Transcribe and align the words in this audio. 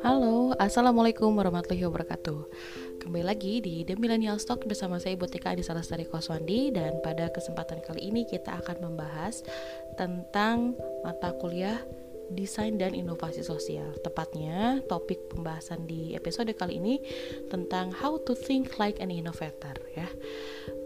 Halo, 0.00 0.56
Assalamualaikum 0.56 1.36
warahmatullahi 1.36 1.84
wabarakatuh. 1.84 2.40
Kembali 3.04 3.20
lagi 3.20 3.60
di 3.60 3.84
The 3.84 4.00
Millennial 4.00 4.40
Stock 4.40 4.64
bersama 4.64 4.96
saya 4.96 5.20
Ibu 5.20 5.28
Tika 5.28 5.52
di 5.52 5.60
Salastari 5.60 6.08
Koswandi. 6.08 6.72
Dan 6.72 7.04
pada 7.04 7.28
kesempatan 7.28 7.84
kali 7.84 8.08
ini 8.08 8.24
kita 8.24 8.56
akan 8.56 8.88
membahas 8.88 9.44
tentang 10.00 10.72
mata 11.04 11.36
kuliah 11.36 11.84
desain 12.32 12.80
dan 12.80 12.96
inovasi 12.96 13.44
sosial. 13.44 13.92
Tepatnya 14.00 14.80
topik 14.88 15.28
pembahasan 15.28 15.84
di 15.84 16.16
episode 16.16 16.56
kali 16.56 16.80
ini 16.80 17.04
tentang 17.52 17.92
how 17.92 18.16
to 18.24 18.32
think 18.32 18.80
like 18.80 18.96
an 19.04 19.12
innovator 19.12 19.76
ya 19.92 20.08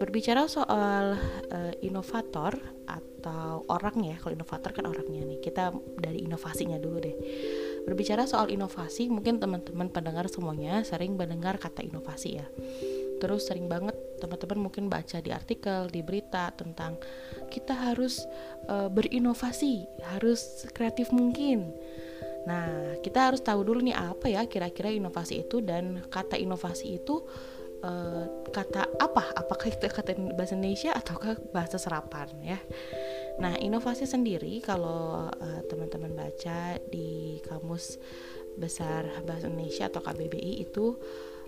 Berbicara 0.01 0.49
soal 0.49 1.13
uh, 1.53 1.73
inovator 1.85 2.57
atau 2.89 3.61
orang 3.69 4.01
ya 4.01 4.17
Kalau 4.17 4.33
inovator 4.33 4.73
kan 4.73 4.89
orangnya 4.89 5.21
nih 5.29 5.37
Kita 5.37 5.69
dari 6.01 6.25
inovasinya 6.25 6.81
dulu 6.81 6.97
deh 6.97 7.15
Berbicara 7.81 8.29
soal 8.29 8.53
inovasi, 8.53 9.09
mungkin 9.09 9.41
teman-teman 9.41 9.89
pendengar 9.89 10.29
semuanya 10.29 10.85
sering 10.85 11.17
mendengar 11.17 11.57
kata 11.57 11.81
inovasi 11.81 12.37
ya. 12.37 12.45
Terus 13.17 13.49
sering 13.49 13.65
banget 13.65 13.97
teman-teman 14.21 14.69
mungkin 14.69 14.85
baca 14.85 15.17
di 15.17 15.33
artikel, 15.33 15.89
di 15.89 16.05
berita 16.05 16.53
tentang 16.53 17.01
kita 17.49 17.73
harus 17.73 18.21
e, 18.69 18.89
berinovasi, 18.89 19.85
harus 20.13 20.65
kreatif 20.73 21.09
mungkin. 21.09 21.73
Nah, 22.45 22.97
kita 23.01 23.29
harus 23.29 23.41
tahu 23.41 23.61
dulu 23.65 23.81
nih 23.85 23.97
apa 23.97 24.29
ya 24.29 24.45
kira-kira 24.45 24.89
inovasi 24.89 25.45
itu 25.45 25.61
dan 25.61 26.05
kata 26.09 26.37
inovasi 26.37 27.01
itu 27.01 27.25
e, 27.81 27.91
kata 28.53 28.87
apa? 29.01 29.33
Apakah 29.35 29.67
itu 29.67 29.89
kata 29.89 30.13
bahasa 30.37 30.53
Indonesia 30.55 30.93
ataukah 30.93 31.37
bahasa 31.51 31.81
serapan 31.81 32.29
ya? 32.41 32.59
Nah, 33.41 33.57
inovasi 33.57 34.05
sendiri 34.05 34.61
kalau 34.61 35.25
uh, 35.25 35.61
teman-teman 35.65 36.13
baca 36.13 36.77
di 36.91 37.41
Kamus 37.41 37.97
Besar 38.53 39.07
Bahasa 39.25 39.49
Indonesia 39.49 39.89
atau 39.89 40.03
KBBI 40.03 40.61
itu 40.61 40.99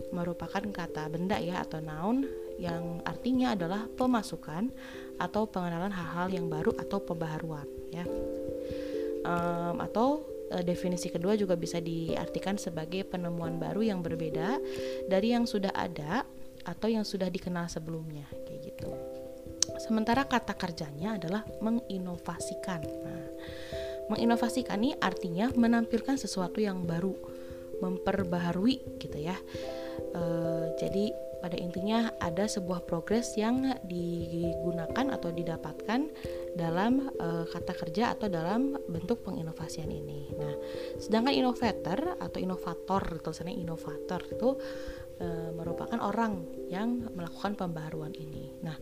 merupakan 0.10 0.64
kata 0.64 1.06
benda 1.12 1.38
ya 1.38 1.62
atau 1.62 1.84
noun 1.84 2.26
yang 2.58 3.04
artinya 3.06 3.54
adalah 3.54 3.86
pemasukan 3.94 4.74
atau 5.22 5.46
pengenalan 5.46 5.94
hal-hal 5.94 6.34
yang 6.34 6.48
baru 6.50 6.74
atau 6.80 6.98
pembaharuan 6.98 7.68
ya. 7.94 8.06
Um, 9.24 9.80
atau 9.80 10.33
uh, 10.54 10.64
definisi 10.64 11.10
kedua 11.10 11.34
juga 11.34 11.58
bisa 11.58 11.82
diartikan 11.82 12.56
sebagai 12.62 13.04
penemuan 13.10 13.58
baru 13.58 13.82
yang 13.82 14.06
berbeda 14.06 14.62
dari 15.10 15.34
yang 15.34 15.50
sudah 15.50 15.74
ada 15.74 16.24
atau 16.64 16.88
yang 16.88 17.04
sudah 17.04 17.28
dikenal 17.28 17.68
sebelumnya 17.68 18.30
kayak 18.46 18.72
gitu. 18.72 18.94
Sementara 19.82 20.24
kata 20.24 20.54
kerjanya 20.56 21.18
adalah 21.18 21.44
menginovasikan. 21.60 22.82
Nah, 22.84 23.28
menginovasikan 24.12 24.80
ini 24.80 24.92
artinya 25.00 25.50
menampilkan 25.52 26.16
sesuatu 26.20 26.60
yang 26.62 26.84
baru, 26.84 27.16
memperbaharui 27.82 29.00
gitu 29.02 29.18
ya. 29.18 29.36
E, 30.14 30.24
jadi 30.78 31.12
pada 31.44 31.60
intinya 31.60 32.08
ada 32.24 32.48
sebuah 32.48 32.88
progres 32.88 33.36
yang 33.36 33.76
digunakan 33.84 35.12
atau 35.12 35.28
didapatkan 35.28 36.08
dalam 36.56 37.12
e, 37.20 37.44
kata 37.52 37.76
kerja 37.76 38.16
atau 38.16 38.32
dalam 38.32 38.80
bentuk 38.88 39.28
penginovasian 39.28 39.92
ini. 39.92 40.32
Nah, 40.40 40.56
sedangkan 40.96 41.36
innovator 41.36 42.16
atau 42.16 42.40
inovator, 42.40 43.20
tulisannya 43.20 43.60
inovator 43.60 44.24
itu 44.24 44.56
e, 45.20 45.28
merupakan 45.52 46.00
orang 46.00 46.48
yang 46.72 47.12
melakukan 47.12 47.60
pembaruan 47.60 48.16
ini. 48.16 48.56
Nah, 48.64 48.80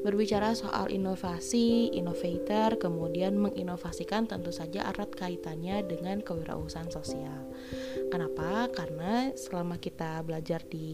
berbicara 0.00 0.56
soal 0.56 0.88
inovasi, 0.88 1.92
innovator, 1.92 2.80
kemudian 2.80 3.36
menginovasikan 3.36 4.24
tentu 4.24 4.48
saja 4.48 4.88
erat 4.88 5.12
kaitannya 5.12 5.84
dengan 5.84 6.24
kewirausahaan 6.24 6.88
sosial. 6.88 7.52
Kenapa? 8.08 8.66
Karena 8.72 9.30
selama 9.36 9.76
kita 9.76 10.24
belajar 10.24 10.64
di 10.64 10.88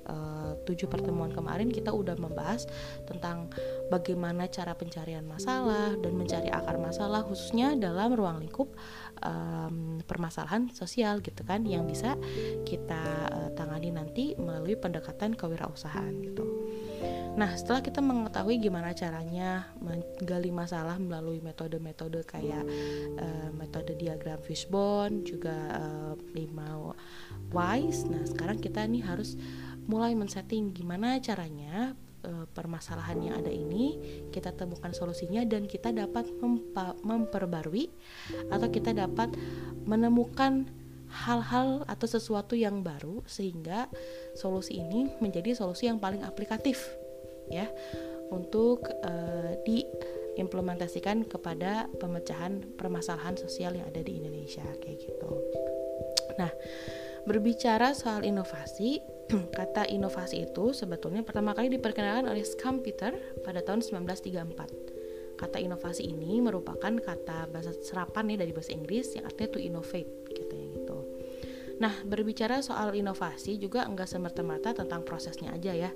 e, 0.00 0.16
tujuh 0.64 0.88
pertemuan 0.88 1.30
kemarin 1.30 1.68
kita 1.68 1.92
udah 1.92 2.16
membahas 2.16 2.64
tentang 3.04 3.52
bagaimana 3.92 4.48
cara 4.48 4.72
pencarian 4.74 5.24
masalah 5.28 5.94
dan 6.00 6.12
mencari 6.16 6.48
akar 6.50 6.80
masalah 6.80 7.22
khususnya 7.22 7.76
dalam 7.76 8.16
ruang 8.16 8.42
lingkup 8.42 8.72
um, 9.22 10.02
permasalahan 10.04 10.72
sosial 10.74 11.22
gitu 11.22 11.46
kan 11.46 11.62
yang 11.62 11.86
bisa 11.86 12.18
kita 12.66 13.30
uh, 13.30 13.50
tangani 13.54 13.94
nanti 13.94 14.34
melalui 14.36 14.74
pendekatan 14.74 15.38
kewirausahaan 15.38 16.12
gitu. 16.24 16.65
Nah, 17.36 17.52
setelah 17.52 17.84
kita 17.84 18.00
mengetahui 18.00 18.56
gimana 18.56 18.96
caranya 18.96 19.68
menggali 19.76 20.48
masalah 20.48 20.96
melalui 20.96 21.44
metode-metode 21.44 22.24
kayak 22.24 22.64
uh, 23.20 23.52
metode 23.52 23.92
diagram 23.92 24.40
fishbone, 24.40 25.20
juga 25.20 25.54
uh, 25.76 26.14
wise. 27.52 28.08
Nah, 28.08 28.24
sekarang 28.24 28.56
kita 28.56 28.88
nih 28.88 29.04
harus 29.04 29.36
mulai 29.84 30.16
men-setting 30.16 30.72
gimana 30.72 31.20
caranya 31.20 31.94
permasalahan 32.26 33.22
yang 33.22 33.34
ada 33.38 33.54
ini 33.54 33.94
kita 34.34 34.50
temukan 34.50 34.90
solusinya 34.90 35.46
dan 35.46 35.70
kita 35.70 35.94
dapat 35.94 36.26
memperbarui 37.06 37.86
atau 38.50 38.66
kita 38.66 38.90
dapat 38.90 39.30
menemukan 39.86 40.66
hal-hal 41.06 41.86
atau 41.86 42.06
sesuatu 42.10 42.58
yang 42.58 42.82
baru 42.82 43.22
sehingga 43.30 43.86
solusi 44.34 44.82
ini 44.82 45.06
menjadi 45.22 45.54
solusi 45.54 45.86
yang 45.86 46.02
paling 46.02 46.26
aplikatif 46.26 46.82
ya 47.52 47.70
untuk 48.34 48.86
uh, 48.90 49.54
diimplementasikan 49.62 51.26
kepada 51.30 51.86
pemecahan 52.02 52.62
permasalahan 52.74 53.38
sosial 53.38 53.78
yang 53.78 53.86
ada 53.86 54.02
di 54.02 54.18
Indonesia 54.18 54.66
kayak 54.82 54.98
gitu. 54.98 55.30
Nah, 56.36 56.50
berbicara 57.24 57.94
soal 57.94 58.26
inovasi 58.26 59.16
Kata 59.58 59.86
inovasi 59.90 60.46
itu 60.46 60.70
sebetulnya 60.70 61.26
pertama 61.26 61.50
kali 61.50 61.66
diperkenalkan 61.70 62.30
oleh 62.30 62.46
Scampeter 62.46 63.42
pada 63.42 63.58
tahun 63.62 63.82
1934. 63.82 65.36
Kata 65.36 65.58
inovasi 65.60 66.08
ini 66.08 66.40
merupakan 66.40 66.94
kata 66.96 67.50
bahasa 67.52 67.74
serapan 67.76 68.32
ya 68.32 68.36
dari 68.40 68.56
bahasa 68.56 68.72
Inggris 68.72 69.12
yang 69.18 69.28
artinya 69.28 69.48
to 69.52 69.60
innovate 69.60 70.08
gitu 70.32 70.54
ya 70.54 70.66
gitu. 70.72 70.98
Nah, 71.76 71.92
berbicara 72.08 72.64
soal 72.64 72.96
inovasi 72.96 73.60
juga 73.60 73.84
enggak 73.84 74.08
semerta-merta 74.08 74.72
tentang 74.72 75.04
prosesnya 75.04 75.52
aja 75.52 75.76
ya. 75.76 75.90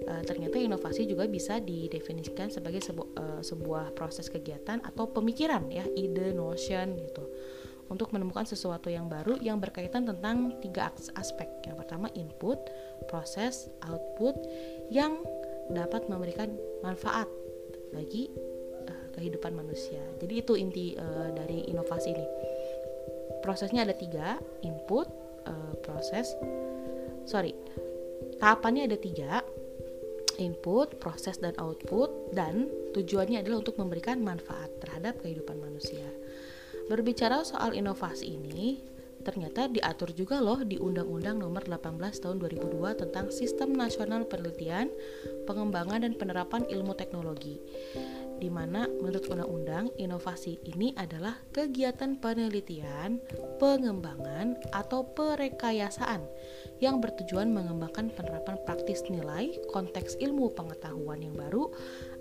E, 0.00 0.12
ternyata 0.24 0.56
inovasi 0.56 1.04
juga 1.04 1.28
bisa 1.28 1.60
didefinisikan 1.60 2.48
sebagai 2.48 2.80
sebu 2.80 3.12
e, 3.12 3.24
sebuah 3.44 3.92
proses 3.92 4.32
kegiatan 4.32 4.80
atau 4.80 5.08
pemikiran 5.12 5.68
ya, 5.68 5.84
ide, 5.92 6.32
notion 6.32 6.96
gitu 6.96 7.24
untuk 7.90 8.14
menemukan 8.14 8.46
sesuatu 8.46 8.86
yang 8.86 9.10
baru 9.10 9.36
yang 9.42 9.58
berkaitan 9.58 10.06
tentang 10.06 10.54
tiga 10.62 10.94
aspek. 11.18 11.50
Yang 11.66 11.76
pertama 11.84 12.06
input, 12.14 12.56
proses, 13.10 13.66
output 13.90 14.38
yang 14.94 15.18
dapat 15.74 16.06
memberikan 16.06 16.54
manfaat 16.86 17.26
bagi 17.90 18.30
uh, 18.86 19.06
kehidupan 19.18 19.58
manusia. 19.58 19.98
Jadi 20.22 20.34
itu 20.38 20.54
inti 20.54 20.94
uh, 20.94 21.34
dari 21.34 21.66
inovasi 21.66 22.14
ini. 22.14 22.26
Prosesnya 23.42 23.82
ada 23.82 23.94
tiga, 23.98 24.38
input, 24.62 25.10
uh, 25.50 25.74
proses, 25.82 26.30
sorry, 27.26 27.58
tahapannya 28.38 28.86
ada 28.86 28.98
tiga, 29.02 29.42
input, 30.40 30.96
proses 30.96 31.36
dan 31.38 31.52
output, 31.60 32.32
dan 32.32 32.66
tujuannya 32.96 33.44
adalah 33.44 33.60
untuk 33.60 33.76
memberikan 33.76 34.24
manfaat 34.24 34.72
terhadap 34.80 35.20
kehidupan 35.20 35.60
manusia. 35.60 36.08
Berbicara 36.88 37.44
soal 37.46 37.76
inovasi 37.76 38.34
ini, 38.34 38.82
ternyata 39.20 39.68
diatur 39.68 40.10
juga 40.16 40.40
loh 40.40 40.64
di 40.64 40.80
Undang-Undang 40.80 41.44
Nomor 41.44 41.68
18 41.68 42.00
Tahun 42.18 42.36
2002 42.40 43.00
tentang 43.06 43.28
Sistem 43.28 43.76
Nasional 43.76 44.24
Penelitian, 44.26 44.88
Pengembangan 45.44 46.02
dan 46.02 46.16
Penerapan 46.16 46.66
Ilmu 46.66 46.96
Teknologi. 46.96 47.60
Di 48.40 48.48
mana 48.48 48.88
menurut 48.88 49.28
undang-undang 49.28 49.92
inovasi 50.00 50.56
ini 50.64 50.96
adalah 50.96 51.36
kegiatan 51.52 52.16
penelitian, 52.16 53.20
pengembangan 53.60 54.56
atau 54.72 55.04
perekayasaan 55.12 56.24
yang 56.80 57.04
bertujuan 57.04 57.52
mengembangkan 57.52 58.08
penerapan 58.16 58.56
praktis 58.64 59.04
nilai, 59.12 59.52
konteks 59.68 60.16
ilmu 60.24 60.56
pengetahuan 60.56 61.20
yang 61.20 61.36
baru 61.36 61.68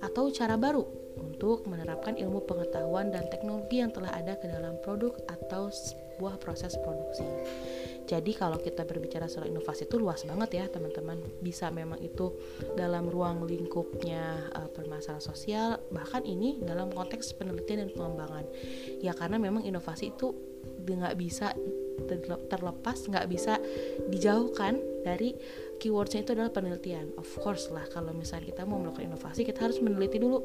atau 0.04 0.28
cara 0.36 0.60
baru 0.60 0.84
untuk 1.16 1.64
menerapkan 1.72 2.20
ilmu 2.20 2.44
pengetahuan 2.44 3.16
dan 3.16 3.24
teknologi 3.32 3.80
yang 3.80 3.96
telah 3.96 4.12
ada 4.12 4.36
ke 4.36 4.52
dalam 4.52 4.76
produk 4.84 5.16
atau 5.32 5.72
sebuah 5.72 6.36
proses 6.44 6.76
produksi. 6.84 7.24
Jadi 8.10 8.34
kalau 8.34 8.58
kita 8.58 8.90
berbicara 8.90 9.30
soal 9.30 9.54
inovasi 9.54 9.86
itu 9.86 10.02
luas 10.02 10.26
banget 10.26 10.58
ya 10.58 10.66
teman-teman. 10.66 11.22
Bisa 11.46 11.70
memang 11.70 12.02
itu 12.02 12.34
dalam 12.74 13.06
ruang 13.06 13.46
lingkupnya 13.46 14.50
uh, 14.58 14.66
permasalahan 14.74 15.22
sosial, 15.22 15.78
bahkan 15.94 16.26
ini 16.26 16.58
dalam 16.58 16.90
konteks 16.90 17.38
penelitian 17.38 17.86
dan 17.86 17.90
pengembangan. 17.94 18.50
Ya 18.98 19.14
karena 19.14 19.38
memang 19.38 19.62
inovasi 19.62 20.10
itu 20.18 20.34
nggak 20.90 21.16
bisa 21.22 21.54
terlepas, 22.50 23.06
nggak 23.06 23.30
bisa 23.30 23.62
dijauhkan 24.10 24.82
dari 25.06 25.38
keywordsnya 25.78 26.26
itu 26.26 26.34
adalah 26.34 26.50
penelitian. 26.50 27.14
Of 27.14 27.30
course 27.38 27.70
lah 27.70 27.86
kalau 27.94 28.10
misalnya 28.18 28.50
kita 28.50 28.66
mau 28.66 28.82
melakukan 28.82 29.06
inovasi 29.06 29.46
kita 29.46 29.70
harus 29.70 29.78
meneliti 29.78 30.18
dulu 30.18 30.42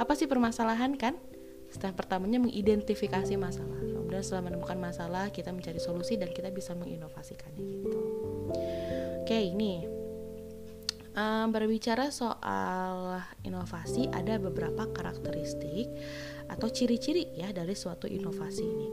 apa 0.00 0.16
sih 0.16 0.24
permasalahan 0.24 0.96
kan 0.96 1.20
step 1.68 1.92
pertamanya 1.92 2.40
mengidentifikasi 2.40 3.36
masalah 3.36 3.91
kemudian 4.12 4.28
setelah 4.28 4.52
menemukan 4.52 4.76
masalah 4.76 5.32
kita 5.32 5.56
mencari 5.56 5.80
solusi 5.80 6.20
dan 6.20 6.28
kita 6.36 6.52
bisa 6.52 6.76
menginovasikannya 6.76 7.64
gitu. 7.64 8.00
Oke 9.24 9.40
ini. 9.40 9.88
Um, 11.16 11.48
berbicara 11.48 12.12
soal 12.12 13.24
inovasi 13.40 14.12
ada 14.12 14.36
beberapa 14.36 14.84
karakteristik 14.92 15.88
atau 16.44 16.68
ciri-ciri 16.68 17.32
ya 17.32 17.56
dari 17.56 17.72
suatu 17.72 18.04
inovasi 18.04 18.64
ini. 18.68 18.88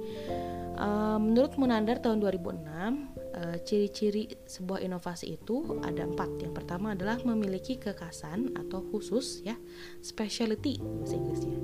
Um, 0.80 1.36
menurut 1.36 1.60
Munandar 1.60 2.00
tahun 2.00 2.24
2006 2.24 2.64
uh, 2.64 3.19
ciri-ciri 3.64 4.26
sebuah 4.50 4.82
inovasi 4.82 5.38
itu 5.38 5.80
ada 5.86 6.06
empat. 6.06 6.42
Yang 6.42 6.54
pertama 6.60 6.98
adalah 6.98 7.22
memiliki 7.22 7.78
kekasan 7.78 8.58
atau 8.58 8.82
khusus 8.90 9.46
ya, 9.46 9.54
specialty 10.02 10.82
bahasa 10.82 11.16
Inggrisnya. 11.16 11.60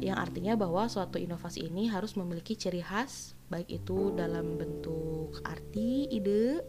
Yang 0.00 0.18
artinya 0.28 0.54
bahwa 0.60 0.86
suatu 0.86 1.16
inovasi 1.16 1.66
ini 1.66 1.88
harus 1.88 2.14
memiliki 2.14 2.52
ciri 2.52 2.84
khas 2.84 3.36
baik 3.46 3.70
itu 3.70 4.10
dalam 4.12 4.58
bentuk 4.58 5.38
arti, 5.46 6.10
ide, 6.10 6.60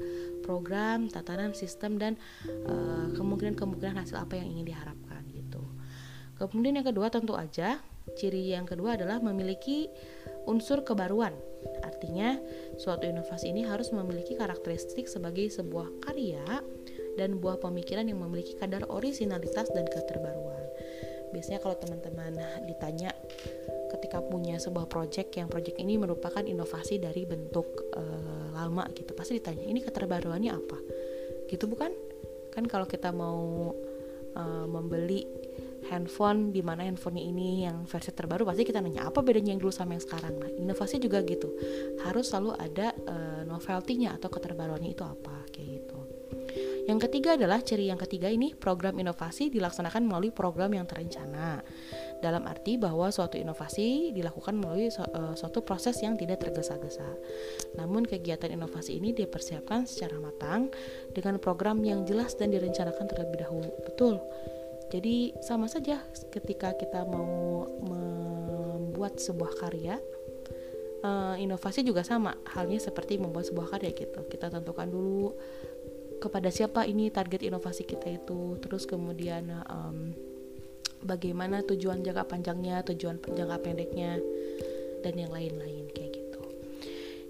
program, 0.45 1.09
tatanan, 1.09 1.57
sistem 1.57 1.97
dan 1.97 2.13
uh, 2.45 3.09
kemungkinan-kemungkinan 3.17 3.97
hasil 3.97 4.21
apa 4.21 4.37
yang 4.37 4.53
ingin 4.53 4.73
diharapkan 4.73 5.25
gitu. 5.33 5.61
Kemudian 6.37 6.77
yang 6.77 6.87
kedua 6.87 7.09
tentu 7.09 7.33
aja 7.33 7.81
ciri 8.13 8.53
yang 8.53 8.63
kedua 8.63 8.95
adalah 8.95 9.19
memiliki 9.19 9.89
unsur 10.47 10.85
kebaruan 10.85 11.35
Artinya, 11.83 12.37
suatu 12.77 13.09
inovasi 13.09 13.51
ini 13.51 13.65
harus 13.65 13.89
memiliki 13.95 14.37
karakteristik 14.37 15.09
sebagai 15.09 15.49
sebuah 15.49 16.03
karya 16.05 16.45
dan 17.17 17.41
buah 17.41 17.57
pemikiran 17.57 18.05
yang 18.05 18.21
memiliki 18.21 18.53
kadar 18.55 18.85
originalitas 18.87 19.69
dan 19.73 19.89
keterbaruan. 19.89 20.65
Biasanya 21.33 21.59
kalau 21.59 21.75
teman-teman 21.75 22.39
ditanya 22.69 23.11
ketika 23.91 24.23
punya 24.23 24.61
sebuah 24.61 24.87
project 24.87 25.35
yang 25.35 25.49
project 25.51 25.75
ini 25.81 25.99
merupakan 25.99 26.43
inovasi 26.43 27.01
dari 27.01 27.27
bentuk 27.27 27.67
uh, 27.97 28.53
lama 28.55 28.87
gitu, 28.95 29.11
pasti 29.17 29.41
ditanya 29.41 29.65
ini 29.65 29.83
keterbaruannya 29.83 30.51
apa? 30.53 30.77
Gitu 31.49 31.65
bukan? 31.67 31.91
Kan 32.53 32.69
kalau 32.69 32.87
kita 32.87 33.11
mau 33.11 33.73
uh, 34.37 34.65
membeli 34.69 35.25
handphone 35.87 36.51
di 36.51 36.61
mana 36.61 36.83
handphonenya 36.83 37.23
ini 37.23 37.49
yang 37.65 37.87
versi 37.87 38.11
terbaru 38.11 38.43
pasti 38.43 38.67
kita 38.67 38.83
nanya 38.83 39.07
apa 39.07 39.23
bedanya 39.23 39.55
yang 39.55 39.61
dulu 39.61 39.73
sama 39.73 39.95
yang 39.95 40.03
sekarang? 40.03 40.35
Nah 40.37 40.51
inovasi 40.51 40.99
juga 40.99 41.23
gitu. 41.23 41.49
Harus 42.03 42.29
selalu 42.31 42.55
ada 42.59 42.93
uh, 43.07 43.41
novelty-nya 43.47 44.15
atau 44.19 44.27
keterbaruannya 44.27 44.91
itu 44.91 45.03
apa 45.03 45.47
kayak 45.51 45.67
gitu. 45.81 45.99
Yang 46.87 47.11
ketiga 47.11 47.35
adalah 47.35 47.59
ciri 47.59 47.91
yang 47.91 47.99
ketiga 47.99 48.31
ini 48.31 48.55
program 48.55 48.95
inovasi 48.95 49.51
dilaksanakan 49.51 50.07
melalui 50.07 50.31
program 50.31 50.71
yang 50.71 50.87
terencana. 50.87 51.59
Dalam 52.23 52.47
arti 52.47 52.79
bahwa 52.79 53.11
suatu 53.11 53.35
inovasi 53.35 54.15
dilakukan 54.15 54.55
melalui 54.55 54.87
su 54.87 55.03
uh, 55.03 55.35
suatu 55.35 55.61
proses 55.67 55.99
yang 55.99 56.15
tidak 56.15 56.47
tergesa-gesa. 56.47 57.05
Namun 57.75 58.07
kegiatan 58.07 58.55
inovasi 58.55 58.97
ini 58.97 59.11
dipersiapkan 59.11 59.83
secara 59.83 60.15
matang 60.17 60.71
dengan 61.11 61.37
program 61.43 61.83
yang 61.83 62.07
jelas 62.07 62.39
dan 62.39 62.55
direncanakan 62.55 63.05
terlebih 63.05 63.43
dahulu. 63.43 63.69
Betul 63.83 64.23
jadi 64.87 65.35
sama 65.43 65.67
saja 65.67 65.99
ketika 66.31 66.71
kita 66.79 67.03
mau 67.03 67.67
membuat 67.83 69.19
sebuah 69.19 69.59
karya, 69.59 69.99
uh, 71.03 71.35
inovasi 71.35 71.83
juga 71.83 72.07
sama. 72.07 72.39
Halnya 72.47 72.79
seperti 72.79 73.19
membuat 73.19 73.51
sebuah 73.51 73.67
karya 73.75 73.91
gitu. 73.91 74.23
Kita 74.31 74.47
tentukan 74.47 74.87
dulu 74.87 75.35
kepada 76.23 76.47
siapa 76.49 76.87
ini 76.87 77.11
target 77.11 77.43
inovasi 77.43 77.83
kita 77.83 78.07
itu, 78.09 78.55
terus 78.63 78.87
kemudian 78.87 79.51
um, 79.67 80.15
bagaimana 81.03 81.61
tujuan 81.67 81.99
jangka 82.01 82.23
panjangnya, 82.25 82.81
tujuan 82.87 83.19
jangka 83.19 83.57
pendeknya, 83.59 84.17
dan 85.03 85.13
yang 85.19 85.29
lain-lain 85.35 85.91
kayak. 85.91 86.06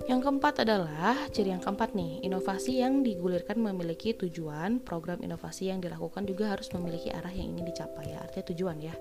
Yang 0.07 0.19
keempat 0.23 0.63
adalah 0.63 1.27
ciri 1.35 1.51
yang 1.51 1.59
keempat 1.59 1.91
nih, 1.91 2.23
inovasi 2.23 2.79
yang 2.79 3.03
digulirkan 3.03 3.59
memiliki 3.59 4.15
tujuan, 4.15 4.79
program 4.79 5.19
inovasi 5.19 5.67
yang 5.67 5.83
dilakukan 5.83 6.23
juga 6.23 6.55
harus 6.55 6.71
memiliki 6.71 7.11
arah 7.11 7.31
yang 7.31 7.51
ingin 7.51 7.67
dicapai 7.67 8.15
ya, 8.15 8.23
artinya 8.23 8.45
tujuan 8.55 8.77
ya. 8.79 8.95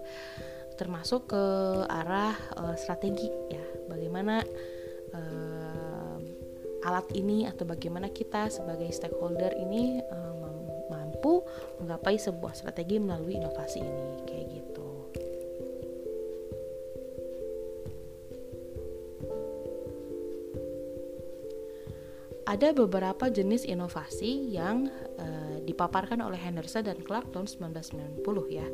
Termasuk 0.74 1.30
ke 1.30 1.44
arah 1.86 2.34
uh, 2.58 2.74
strategi 2.74 3.30
ya, 3.54 3.62
bagaimana 3.86 4.42
uh, 5.14 6.18
alat 6.90 7.06
ini 7.14 7.46
atau 7.46 7.62
bagaimana 7.62 8.10
kita 8.10 8.50
sebagai 8.50 8.90
stakeholder 8.90 9.54
ini 9.62 10.02
uh, 10.02 10.34
mampu 10.90 11.46
menggapai 11.78 12.18
sebuah 12.18 12.58
strategi 12.58 12.98
melalui 12.98 13.38
inovasi 13.38 13.78
ini 13.78 14.06
kayak 14.26 14.46
gitu. 14.50 14.75
Ada 22.56 22.72
beberapa 22.72 23.28
jenis 23.28 23.68
inovasi 23.68 24.48
yang 24.48 24.88
uh, 25.20 25.60
dipaparkan 25.60 26.24
oleh 26.24 26.40
Henderson 26.40 26.88
dan 26.88 26.96
Clark 27.04 27.28
tahun 27.36 27.52
1990 27.52 28.24
ya. 28.48 28.64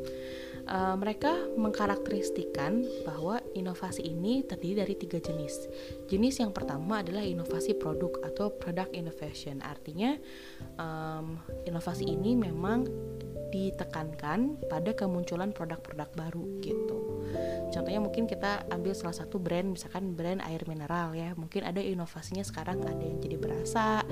Uh, 0.63 0.95
mereka 0.95 1.35
mengkarakteristikan 1.59 2.79
bahwa 3.03 3.43
inovasi 3.51 4.07
ini 4.07 4.47
terdiri 4.47 4.87
dari 4.87 4.95
tiga 4.95 5.19
jenis. 5.19 5.67
Jenis 6.07 6.39
yang 6.39 6.55
pertama 6.55 7.03
adalah 7.03 7.27
inovasi 7.27 7.75
produk 7.75 8.23
atau 8.23 8.55
product 8.55 8.95
innovation. 8.95 9.59
Artinya 9.59 10.15
um, 10.79 11.35
inovasi 11.67 12.07
ini 12.07 12.39
memang 12.39 12.87
ditekankan 13.51 14.63
pada 14.71 14.95
kemunculan 14.95 15.51
produk-produk 15.51 16.07
baru 16.15 16.43
gitu 16.63 17.02
contohnya 17.73 17.97
mungkin 17.97 18.29
kita 18.29 18.69
ambil 18.69 18.93
salah 18.93 19.17
satu 19.17 19.41
brand 19.41 19.73
misalkan 19.73 20.13
brand 20.13 20.45
air 20.45 20.61
mineral 20.69 21.17
ya. 21.17 21.33
Mungkin 21.33 21.65
ada 21.65 21.81
inovasinya 21.81 22.45
sekarang 22.45 22.85
ada 22.85 23.01
yang 23.01 23.17
jadi 23.17 23.37
berasa 23.41 24.05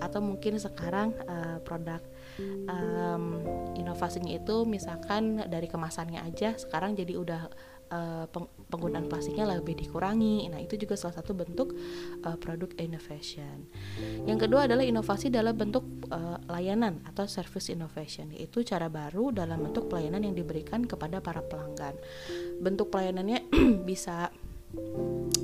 atau 0.00 0.20
mungkin 0.24 0.56
sekarang 0.56 1.12
uh, 1.28 1.60
produk 1.60 2.00
um, 2.66 3.24
inovasinya 3.76 4.32
itu 4.32 4.64
misalkan 4.64 5.44
dari 5.46 5.68
kemasannya 5.68 6.24
aja 6.24 6.56
sekarang 6.56 6.96
jadi 6.96 7.20
udah 7.20 7.42
uh, 7.92 8.24
penggunaan 8.72 9.06
plastiknya 9.06 9.44
lebih 9.44 9.76
dikurangi. 9.76 10.48
Nah, 10.48 10.58
itu 10.58 10.80
juga 10.80 10.96
salah 10.96 11.20
satu 11.20 11.36
bentuk 11.36 11.76
uh, 12.24 12.36
produk 12.40 12.72
innovation. 12.80 13.68
Yang 14.24 14.48
kedua 14.48 14.64
adalah 14.64 14.82
inovasi 14.82 15.28
dalam 15.28 15.52
bentuk 15.54 15.84
uh, 16.08 16.40
layanan 16.48 17.04
atau 17.04 17.28
service 17.28 17.68
innovation, 17.68 18.32
yaitu 18.32 18.64
cara 18.64 18.88
baru 18.88 19.30
dalam 19.30 19.60
bentuk 19.60 19.92
pelayanan 19.92 20.24
yang 20.24 20.34
diberikan 20.34 20.88
kepada 20.88 21.20
para 21.20 21.44
pelanggan. 21.44 21.94
Bentuk 22.58 22.88
pelayanannya 22.88 23.52
bisa 23.88 24.32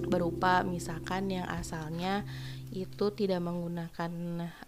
berupa 0.09 0.65
misalkan 0.65 1.29
yang 1.29 1.45
asalnya 1.45 2.25
itu 2.73 3.13
tidak 3.13 3.45
menggunakan 3.45 4.13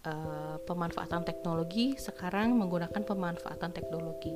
uh, 0.04 0.56
pemanfaatan 0.68 1.24
teknologi, 1.24 1.96
sekarang 1.96 2.56
menggunakan 2.56 3.04
pemanfaatan 3.04 3.72
teknologi 3.72 4.32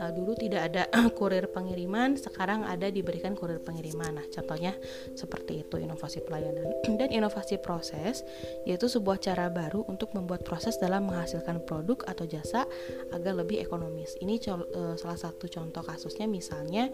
uh, 0.00 0.12
dulu 0.14 0.34
tidak 0.38 0.72
ada 0.72 0.82
kurir 1.18 1.50
pengiriman, 1.50 2.14
sekarang 2.16 2.64
ada 2.64 2.88
diberikan 2.88 3.34
kurir 3.34 3.60
pengiriman. 3.62 4.18
Nah, 4.18 4.26
contohnya 4.30 4.74
seperti 5.14 5.66
itu 5.66 5.76
inovasi 5.78 6.22
pelayanan 6.24 6.70
dan 7.00 7.10
inovasi 7.10 7.58
proses 7.60 8.22
yaitu 8.64 8.86
sebuah 8.86 9.18
cara 9.20 9.50
baru 9.50 9.84
untuk 9.90 10.14
membuat 10.14 10.46
proses 10.46 10.78
dalam 10.78 11.10
menghasilkan 11.10 11.62
produk 11.66 12.06
atau 12.06 12.24
jasa 12.24 12.64
agar 13.12 13.34
lebih 13.36 13.60
ekonomis. 13.60 14.16
Ini 14.22 14.40
uh, 14.48 14.94
salah 14.96 15.18
satu 15.18 15.50
contoh 15.50 15.82
kasusnya 15.82 16.30
misalnya 16.30 16.90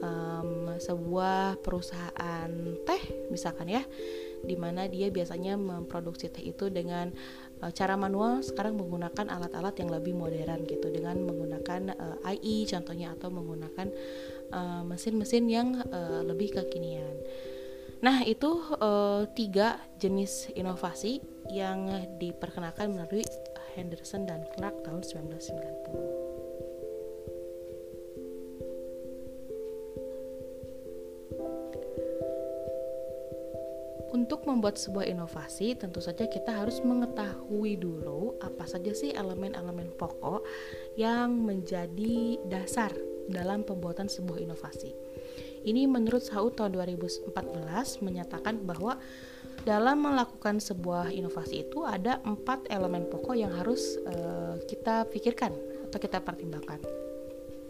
um, 0.00 0.74
sebuah 0.76 1.60
perusahaan 1.60 2.50
teh 2.84 3.02
misalkan 3.28 3.68
ya 3.70 3.82
di 4.46 4.54
mana 4.54 4.86
dia 4.86 5.10
biasanya 5.10 5.58
memproduksi 5.58 6.28
teh 6.30 6.44
itu 6.44 6.68
dengan 6.68 7.10
cara 7.72 7.96
manual 7.96 8.44
sekarang 8.44 8.76
menggunakan 8.76 9.32
alat-alat 9.32 9.74
yang 9.80 9.88
lebih 9.88 10.12
modern 10.12 10.68
gitu 10.68 10.92
dengan 10.92 11.16
menggunakan 11.24 11.96
uh, 11.96 12.20
eh, 12.28 12.36
AI 12.36 12.68
contohnya 12.68 13.16
atau 13.16 13.32
menggunakan 13.32 13.88
eh, 14.52 14.82
mesin-mesin 14.84 15.44
uh, 15.48 15.50
yang 15.50 15.68
uh, 15.88 16.20
lebih 16.22 16.52
kekinian. 16.52 17.16
Nah, 18.04 18.20
itu 18.28 18.60
uh, 18.76 19.24
tiga 19.32 19.80
jenis 19.96 20.52
inovasi 20.52 21.24
yang 21.48 21.88
diperkenalkan 22.20 22.92
melalui 22.92 23.24
Henderson 23.72 24.28
dan 24.28 24.44
Clark 24.52 24.84
tahun 24.84 25.00
1990. 25.00 26.25
Untuk 34.26 34.42
membuat 34.42 34.74
sebuah 34.74 35.06
inovasi, 35.06 35.78
tentu 35.78 36.02
saja 36.02 36.26
kita 36.26 36.50
harus 36.50 36.82
mengetahui 36.82 37.78
dulu 37.78 38.34
apa 38.42 38.66
saja 38.66 38.90
sih 38.90 39.14
elemen-elemen 39.14 39.94
pokok 39.94 40.42
yang 40.98 41.30
menjadi 41.46 42.34
dasar 42.50 42.90
dalam 43.30 43.62
pembuatan 43.62 44.10
sebuah 44.10 44.42
inovasi. 44.42 44.90
Ini 45.62 45.86
menurut 45.86 46.26
Saud 46.26 46.58
tahun 46.58 46.74
2014 46.74 47.30
menyatakan 48.02 48.66
bahwa 48.66 48.98
dalam 49.62 50.02
melakukan 50.02 50.58
sebuah 50.58 51.14
inovasi 51.14 51.70
itu 51.70 51.86
ada 51.86 52.18
empat 52.26 52.66
elemen 52.66 53.06
pokok 53.06 53.38
yang 53.38 53.54
harus 53.54 53.94
uh, 54.10 54.58
kita 54.66 55.06
pikirkan 55.06 55.54
atau 55.86 56.02
kita 56.02 56.18
pertimbangkan. 56.18 56.82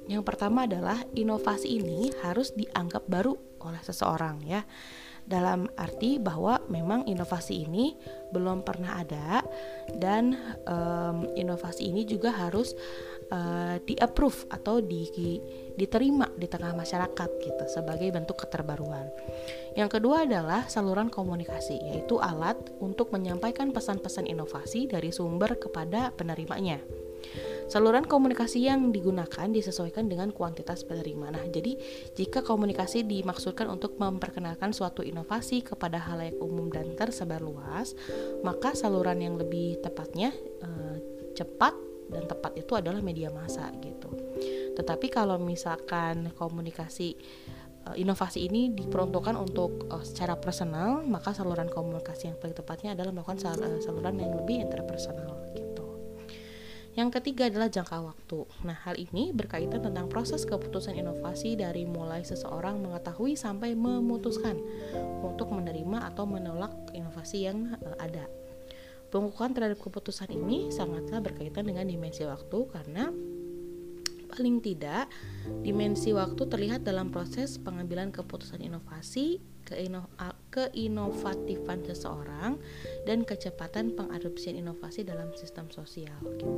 Yang 0.09 0.25
pertama 0.25 0.65
adalah 0.65 1.05
inovasi 1.13 1.85
ini 1.85 2.17
harus 2.25 2.57
dianggap 2.57 3.05
baru 3.05 3.37
oleh 3.61 3.83
seseorang 3.85 4.41
ya. 4.49 4.65
Dalam 5.27 5.67
arti 5.75 6.23
bahwa 6.23 6.63
memang 6.71 7.03
inovasi 7.11 7.67
ini 7.67 7.99
belum 8.31 8.63
pernah 8.63 9.03
ada 9.03 9.43
dan 9.99 10.39
um, 10.67 11.27
inovasi 11.35 11.91
ini 11.91 12.07
juga 12.07 12.31
harus 12.31 12.79
uh, 13.35 13.79
di-approve 13.83 14.47
atau 14.55 14.79
di, 14.79 15.03
diterima 15.75 16.31
di 16.35 16.47
tengah 16.47 16.75
masyarakat 16.79 17.31
gitu 17.43 17.65
sebagai 17.67 18.07
bentuk 18.15 18.47
keterbaruan. 18.47 19.11
Yang 19.75 19.99
kedua 19.99 20.25
adalah 20.25 20.71
saluran 20.71 21.11
komunikasi, 21.11 21.77
yaitu 21.91 22.23
alat 22.23 22.57
untuk 22.79 23.11
menyampaikan 23.11 23.75
pesan-pesan 23.75 24.31
inovasi 24.31 24.87
dari 24.87 25.11
sumber 25.11 25.59
kepada 25.59 26.15
penerimanya. 26.15 26.81
Saluran 27.67 28.07
komunikasi 28.07 28.63
yang 28.67 28.95
digunakan 28.95 29.51
disesuaikan 29.51 30.07
dengan 30.07 30.31
kuantitas 30.31 30.87
penerima. 30.87 31.35
Nah, 31.35 31.45
jadi 31.51 31.75
jika 32.15 32.47
komunikasi 32.47 33.03
dimaksudkan 33.03 33.67
untuk 33.67 33.99
memperkenalkan 33.99 34.71
suatu 34.71 35.03
inovasi 35.03 35.67
kepada 35.67 35.99
halayak 35.99 36.39
umum 36.39 36.71
dan 36.71 36.95
tersebar 36.95 37.43
luas, 37.43 37.99
maka 38.47 38.73
saluran 38.79 39.19
yang 39.19 39.35
lebih 39.35 39.83
tepatnya 39.83 40.31
eh, 40.63 40.97
cepat 41.35 41.75
dan 42.11 42.25
tepat 42.31 42.55
itu 42.55 42.73
adalah 42.79 43.03
media 43.03 43.35
massa 43.35 43.67
gitu. 43.83 44.11
Tetapi 44.79 45.11
kalau 45.11 45.41
misalkan 45.43 46.31
komunikasi 46.39 47.19
uh, 47.87 47.97
inovasi 47.99 48.47
ini 48.47 48.71
diperuntukkan 48.75 49.35
untuk 49.35 49.91
uh, 49.91 50.03
secara 50.03 50.39
personal, 50.39 51.03
maka 51.07 51.35
saluran 51.35 51.71
komunikasi 51.71 52.31
yang 52.31 52.39
paling 52.39 52.55
tepatnya 52.55 52.95
adalah 52.95 53.11
melakukan 53.15 53.39
sal 53.41 53.59
uh, 53.59 53.81
saluran 53.83 54.19
yang 54.19 54.33
lebih 54.39 54.63
interpersonal 54.63 55.35
gitu. 55.55 55.76
Yang 56.97 57.21
ketiga 57.21 57.53
adalah 57.53 57.69
jangka 57.69 57.99
waktu. 58.01 58.49
Nah, 58.65 58.77
hal 58.89 58.97
ini 58.97 59.29
berkaitan 59.37 59.85
tentang 59.85 60.09
proses 60.09 60.49
keputusan 60.49 60.97
inovasi 60.97 61.53
dari 61.53 61.85
mulai 61.85 62.25
seseorang 62.25 62.81
mengetahui 62.81 63.37
sampai 63.37 63.77
memutuskan 63.77 64.57
untuk 65.21 65.53
menerima 65.53 66.09
atau 66.09 66.25
menolak 66.25 66.73
inovasi 66.97 67.45
yang 67.45 67.77
uh, 67.85 68.01
ada. 68.01 68.25
Pengukuhan 69.13 69.53
terhadap 69.53 69.77
keputusan 69.77 70.33
ini 70.33 70.73
sangatlah 70.73 71.21
berkaitan 71.21 71.69
dengan 71.69 71.85
dimensi 71.85 72.25
waktu 72.25 72.59
karena 72.73 73.13
paling 74.33 74.59
tidak 74.65 75.07
dimensi 75.63 76.17
waktu 76.17 76.43
terlihat 76.49 76.81
dalam 76.81 77.13
proses 77.13 77.61
pengambilan 77.61 78.09
keputusan 78.09 78.65
inovasi, 78.65 79.39
keinovatifan 80.55 81.83
seseorang 81.85 82.57
dan 83.05 83.27
kecepatan 83.27 83.93
pengadopsian 83.99 84.57
inovasi 84.57 85.03
dalam 85.03 85.35
sistem 85.35 85.67
sosial 85.69 86.17
gitu. 86.39 86.55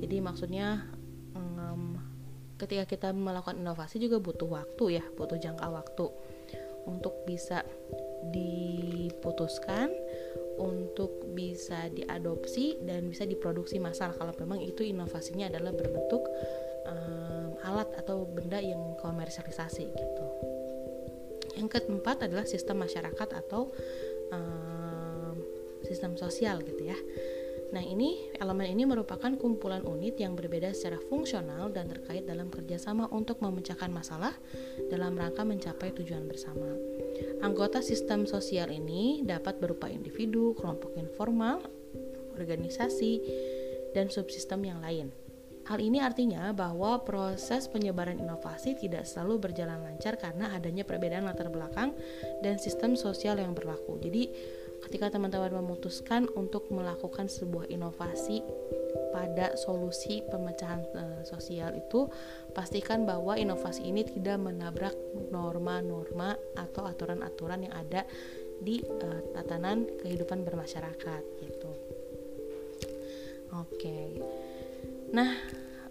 Jadi 0.00 0.16
maksudnya 0.24 0.88
um, 1.36 2.00
ketika 2.56 2.84
kita 2.88 3.08
melakukan 3.12 3.60
inovasi 3.60 4.00
juga 4.00 4.18
butuh 4.18 4.48
waktu 4.48 5.00
ya, 5.00 5.04
butuh 5.14 5.36
jangka 5.36 5.68
waktu 5.68 6.06
untuk 6.86 7.26
bisa 7.26 7.66
diputuskan 8.32 9.90
untuk 10.56 11.28
bisa 11.36 11.92
diadopsi 11.92 12.80
dan 12.80 13.12
bisa 13.12 13.28
diproduksi 13.28 13.76
massal 13.76 14.16
kalau 14.16 14.32
memang 14.40 14.64
itu 14.64 14.80
inovasinya 14.86 15.52
adalah 15.52 15.76
berbentuk 15.76 16.24
um, 16.88 17.52
alat 17.60 17.92
atau 18.00 18.24
benda 18.24 18.56
yang 18.56 18.96
komersialisasi 18.96 19.84
gitu. 19.92 20.26
Yang 21.56 21.80
keempat 21.80 22.28
adalah 22.28 22.44
sistem 22.44 22.84
masyarakat 22.84 23.28
atau 23.32 23.72
um, 24.30 25.34
sistem 25.82 26.14
sosial 26.20 26.60
gitu 26.62 26.92
ya. 26.92 26.98
Nah, 27.74 27.82
ini 27.82 28.30
elemen 28.38 28.70
ini 28.70 28.86
merupakan 28.86 29.28
kumpulan 29.34 29.82
unit 29.82 30.14
yang 30.22 30.38
berbeda 30.38 30.70
secara 30.70 31.02
fungsional 31.10 31.74
dan 31.74 31.90
terkait 31.90 32.22
dalam 32.22 32.46
kerjasama 32.46 33.10
untuk 33.10 33.42
memecahkan 33.42 33.90
masalah 33.90 34.30
dalam 34.86 35.18
rangka 35.18 35.42
mencapai 35.42 35.90
tujuan 35.98 36.30
bersama. 36.30 36.70
Anggota 37.42 37.82
sistem 37.82 38.22
sosial 38.22 38.70
ini 38.70 39.26
dapat 39.26 39.58
berupa 39.58 39.90
individu, 39.90 40.54
kelompok 40.54 40.94
informal, 40.94 41.66
organisasi, 42.38 43.18
dan 43.98 44.14
subsistem 44.14 44.62
yang 44.62 44.78
lain. 44.78 45.10
Hal 45.66 45.82
ini 45.82 45.98
artinya 45.98 46.54
bahwa 46.54 47.02
proses 47.02 47.66
penyebaran 47.66 48.22
inovasi 48.22 48.78
tidak 48.78 49.02
selalu 49.02 49.50
berjalan 49.50 49.82
lancar 49.82 50.14
karena 50.14 50.54
adanya 50.54 50.86
perbedaan 50.86 51.26
latar 51.26 51.50
belakang 51.50 51.90
dan 52.38 52.54
sistem 52.62 52.94
sosial 52.94 53.42
yang 53.42 53.50
berlaku. 53.50 53.98
Jadi, 53.98 54.30
ketika 54.86 55.10
teman-teman 55.10 55.58
memutuskan 55.66 56.30
untuk 56.38 56.70
melakukan 56.70 57.26
sebuah 57.26 57.66
inovasi 57.66 58.46
pada 59.10 59.58
solusi 59.58 60.22
pemecahan 60.30 60.86
e, 60.94 61.02
sosial 61.26 61.74
itu 61.74 62.06
pastikan 62.54 63.02
bahwa 63.02 63.34
inovasi 63.34 63.90
ini 63.90 64.06
tidak 64.06 64.38
menabrak 64.38 64.94
norma-norma 65.34 66.38
atau 66.54 66.86
aturan-aturan 66.86 67.66
yang 67.66 67.74
ada 67.74 68.06
di 68.62 68.78
e, 68.86 69.08
tatanan 69.34 69.82
kehidupan 69.98 70.46
bermasyarakat 70.46 71.22
gitu. 71.42 71.70
Oke. 73.56 73.74
Okay. 73.74 74.35
Nah, 75.16 75.32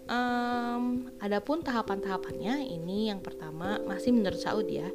um, 0.06 1.10
adapun 1.18 1.66
tahapan-tahapannya 1.66 2.62
ini 2.62 3.10
yang 3.10 3.18
pertama 3.18 3.82
masih 3.82 4.14
menurut 4.14 4.38
Saud 4.38 4.70
ya 4.70 4.86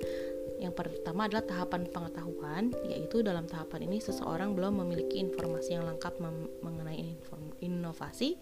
yang 0.61 0.77
pertama 0.77 1.25
adalah 1.25 1.41
tahapan 1.41 1.89
pengetahuan, 1.89 2.69
yaitu 2.85 3.25
dalam 3.25 3.49
tahapan 3.49 3.89
ini 3.89 3.97
seseorang 3.97 4.53
belum 4.53 4.85
memiliki 4.85 5.17
informasi 5.17 5.73
yang 5.73 5.89
lengkap 5.89 6.21
mengenai 6.61 7.17
inovasi, 7.65 8.37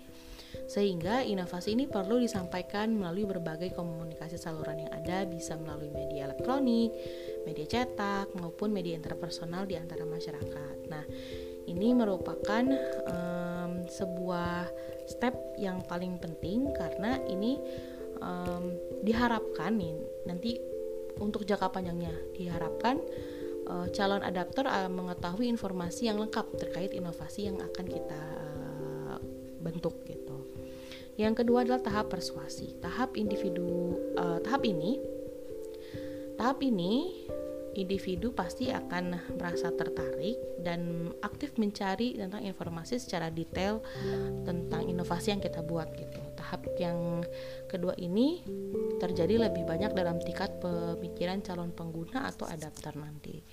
sehingga 0.67 1.23
inovasi 1.23 1.79
ini 1.79 1.87
perlu 1.87 2.19
disampaikan 2.19 2.91
melalui 2.91 3.23
berbagai 3.23 3.71
komunikasi 3.71 4.35
saluran 4.35 4.83
yang 4.83 4.91
ada, 4.91 5.23
bisa 5.23 5.55
melalui 5.55 5.95
media 5.95 6.27
elektronik, 6.27 6.91
media 7.47 7.63
cetak, 7.63 8.35
maupun 8.35 8.75
media 8.75 8.99
interpersonal 8.99 9.63
di 9.63 9.79
antara 9.79 10.03
masyarakat. 10.03 10.91
Nah, 10.91 11.07
ini 11.71 11.95
merupakan 11.95 12.67
um, 13.07 13.48
sebuah 13.89 14.69
step 15.09 15.35
yang 15.57 15.81
paling 15.85 16.21
penting 16.21 16.69
karena 16.77 17.17
ini 17.25 17.57
um, 18.21 18.77
diharapkan 19.01 19.73
nih 19.75 19.93
nanti 20.29 20.61
untuk 21.19 21.43
jangka 21.43 21.73
panjangnya 21.73 22.13
diharapkan 22.37 23.01
uh, 23.67 23.87
calon 23.91 24.23
adaptor 24.23 24.65
uh, 24.65 24.87
mengetahui 24.87 25.51
informasi 25.51 26.07
yang 26.07 26.17
lengkap 26.21 26.45
terkait 26.57 26.95
inovasi 26.95 27.51
yang 27.51 27.59
akan 27.59 27.85
kita 27.85 28.21
uh, 29.09 29.17
bentuk 29.59 30.01
gitu. 30.07 30.37
Yang 31.19 31.43
kedua 31.43 31.67
adalah 31.67 31.83
tahap 31.83 32.15
persuasi. 32.15 32.79
Tahap 32.79 33.19
individu 33.19 33.99
uh, 34.15 34.39
tahap 34.39 34.63
ini 34.63 34.95
tahap 36.39 36.63
ini 36.63 37.27
individu 37.77 38.33
pasti 38.33 38.73
akan 38.73 39.35
merasa 39.37 39.69
tertarik 39.73 40.37
dan 40.61 41.11
aktif 41.21 41.57
mencari 41.61 42.17
tentang 42.17 42.41
informasi 42.45 42.97
secara 42.97 43.29
detail 43.29 43.81
tentang 44.47 44.89
inovasi 44.89 45.33
yang 45.35 45.41
kita 45.43 45.61
buat 45.61 45.89
gitu 45.93 46.19
tahap 46.49 46.65
yang 46.81 47.21
kedua 47.69 47.93
ini 48.01 48.41
terjadi 48.97 49.45
lebih 49.51 49.69
banyak 49.69 49.93
dalam 49.93 50.17
tingkat 50.17 50.57
pemikiran 50.57 51.45
calon 51.45 51.69
pengguna 51.69 52.25
atau 52.25 52.49
adapter 52.49 52.97
nanti. 52.97 53.45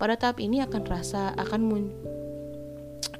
Pada 0.00 0.16
tahap 0.16 0.40
ini 0.40 0.64
akan 0.64 0.82
rasa 0.88 1.36
akan 1.36 1.60
mun 1.60 1.84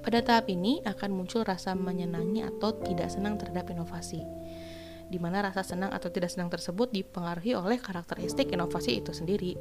pada 0.00 0.24
tahap 0.24 0.48
ini 0.48 0.80
akan 0.88 1.12
muncul 1.12 1.44
rasa 1.44 1.76
menyenangi 1.76 2.40
atau 2.40 2.72
tidak 2.80 3.12
senang 3.12 3.36
terhadap 3.36 3.68
inovasi 3.68 4.24
di 5.10 5.18
mana 5.18 5.42
rasa 5.42 5.66
senang 5.66 5.90
atau 5.90 6.06
tidak 6.08 6.30
senang 6.30 6.46
tersebut 6.46 6.94
dipengaruhi 6.94 7.58
oleh 7.58 7.82
karakteristik 7.82 8.54
inovasi 8.54 9.02
itu 9.02 9.10
sendiri, 9.10 9.58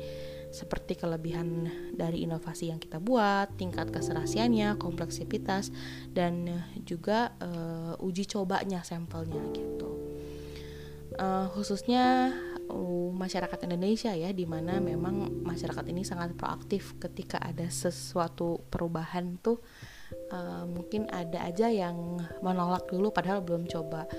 seperti 0.54 0.94
kelebihan 0.94 1.66
dari 1.98 2.22
inovasi 2.24 2.70
yang 2.70 2.78
kita 2.78 3.02
buat, 3.02 3.58
tingkat 3.58 3.90
keserasiannya, 3.90 4.78
kompleksitas, 4.78 5.74
dan 6.14 6.46
juga 6.86 7.34
uh, 7.42 7.98
uji 7.98 8.30
cobanya 8.30 8.86
sampelnya 8.86 9.42
gitu. 9.58 9.90
Uh, 11.18 11.50
khususnya 11.52 12.32
uh, 12.70 13.10
masyarakat 13.10 13.66
Indonesia 13.66 14.14
ya, 14.14 14.30
di 14.30 14.46
mana 14.46 14.78
memang 14.78 15.42
masyarakat 15.42 15.86
ini 15.90 16.06
sangat 16.06 16.38
proaktif 16.38 16.94
ketika 17.02 17.42
ada 17.42 17.66
sesuatu 17.68 18.62
perubahan 18.70 19.42
tuh. 19.42 19.58
Uh, 20.10 20.66
mungkin 20.66 21.06
ada 21.14 21.46
aja 21.46 21.70
yang 21.70 22.18
menolak 22.42 22.90
dulu 22.90 23.14
padahal 23.14 23.46
belum 23.46 23.70
coba 23.70 24.10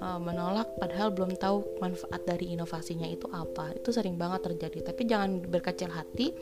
uh, 0.00 0.18
menolak 0.20 0.74
padahal 0.80 1.12
belum 1.12 1.36
tahu 1.36 1.78
manfaat 1.78 2.24
dari 2.24 2.56
inovasinya 2.56 3.06
itu 3.06 3.28
apa. 3.30 3.76
Itu 3.76 3.92
sering 3.92 4.16
banget 4.16 4.50
terjadi. 4.50 4.92
Tapi 4.92 5.02
jangan 5.06 5.44
berkecil 5.44 5.92
hati 5.92 6.32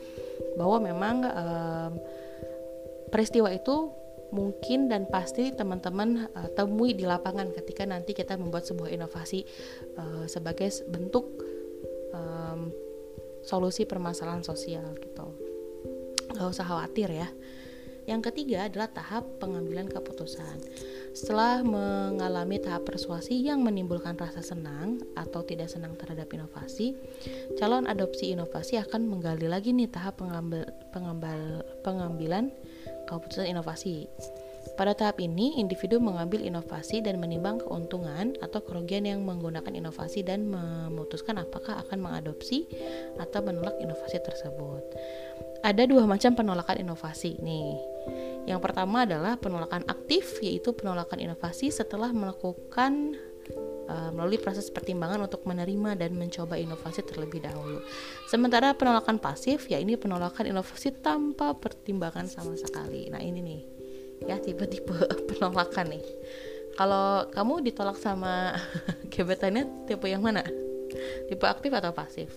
bahwa 0.55 0.81
memang 0.81 1.15
uh, 1.27 1.91
peristiwa 3.11 3.51
itu 3.51 3.91
mungkin 4.29 4.87
dan 4.89 5.09
pasti 5.09 5.51
teman-teman 5.53 6.29
uh, 6.33 6.49
temui 6.53 6.93
di 6.93 7.03
lapangan 7.05 7.49
ketika 7.53 7.85
nanti 7.85 8.13
kita 8.13 8.37
membuat 8.37 8.65
sebuah 8.65 8.89
inovasi 8.93 9.45
uh, 9.97 10.25
sebagai 10.29 10.69
bentuk 10.89 11.25
um, 12.13 12.69
solusi 13.41 13.83
permasalahan 13.89 14.45
sosial 14.45 14.85
gitu. 15.01 15.27
Nggak 16.29 16.47
usah 16.53 16.65
khawatir 16.65 17.09
ya 17.09 17.29
Yang 18.09 18.33
ketiga 18.33 18.65
adalah 18.65 18.89
tahap 18.89 19.37
pengambilan 19.37 19.85
keputusan. 19.85 20.57
Setelah 21.13 21.61
mengalami 21.61 22.57
tahap 22.57 22.89
persuasi 22.89 23.37
yang 23.37 23.61
menimbulkan 23.61 24.17
rasa 24.17 24.41
senang 24.41 24.97
atau 25.13 25.45
tidak 25.45 25.69
senang 25.69 25.93
terhadap 25.93 26.25
inovasi, 26.33 26.97
calon 27.61 27.85
adopsi 27.85 28.33
inovasi 28.33 28.81
akan 28.81 29.05
menggali 29.05 29.45
lagi 29.45 29.77
nih 29.77 29.93
tahap 29.93 30.25
pengambil, 30.25 30.65
pengambil, 30.89 31.61
pengambilan 31.85 32.49
keputusan 33.05 33.45
inovasi. 33.45 34.09
Pada 34.77 34.95
tahap 34.95 35.19
ini, 35.19 35.59
individu 35.59 35.99
mengambil 35.99 36.39
inovasi 36.45 37.03
dan 37.03 37.17
menimbang 37.19 37.59
keuntungan 37.59 38.37
atau 38.39 38.63
kerugian 38.63 39.03
yang 39.03 39.25
menggunakan 39.25 39.71
inovasi 39.71 40.23
dan 40.23 40.47
memutuskan 40.47 41.41
apakah 41.41 41.83
akan 41.83 41.99
mengadopsi 41.99 42.69
atau 43.17 43.39
menolak 43.43 43.75
inovasi 43.81 44.19
tersebut. 44.23 44.83
Ada 45.59 45.83
dua 45.83 46.07
macam 46.07 46.31
penolakan 46.35 46.87
inovasi 46.87 47.35
nih. 47.43 47.75
Yang 48.47 48.59
pertama 48.63 49.03
adalah 49.03 49.35
penolakan 49.35 49.83
aktif, 49.89 50.39
yaitu 50.39 50.71
penolakan 50.75 51.19
inovasi 51.19 51.73
setelah 51.73 52.13
melakukan 52.13 53.17
uh, 53.89 54.11
melalui 54.13 54.37
proses 54.37 54.69
pertimbangan 54.69 55.25
untuk 55.25 55.43
menerima 55.47 55.95
dan 55.99 56.15
mencoba 56.15 56.55
inovasi 56.55 57.03
terlebih 57.03 57.43
dahulu. 57.43 57.81
Sementara 58.29 58.75
penolakan 58.77 59.17
pasif, 59.17 59.67
ya 59.67 59.77
ini 59.77 59.99
penolakan 59.99 60.49
inovasi 60.49 60.95
tanpa 60.99 61.57
pertimbangan 61.57 62.25
sama 62.25 62.55
sekali. 62.55 63.11
Nah 63.11 63.21
ini 63.21 63.39
nih 63.41 63.61
ya 64.27 64.35
tipe-tipe 64.39 64.95
penolakan 65.29 65.95
nih 65.95 66.03
kalau 66.75 67.27
kamu 67.31 67.63
ditolak 67.71 67.95
sama 67.99 68.55
gebetannya 69.13 69.87
tipe 69.87 70.07
yang 70.07 70.23
mana 70.23 70.43
tipe 71.27 71.45
aktif 71.47 71.71
atau 71.71 71.91
pasif 71.95 72.29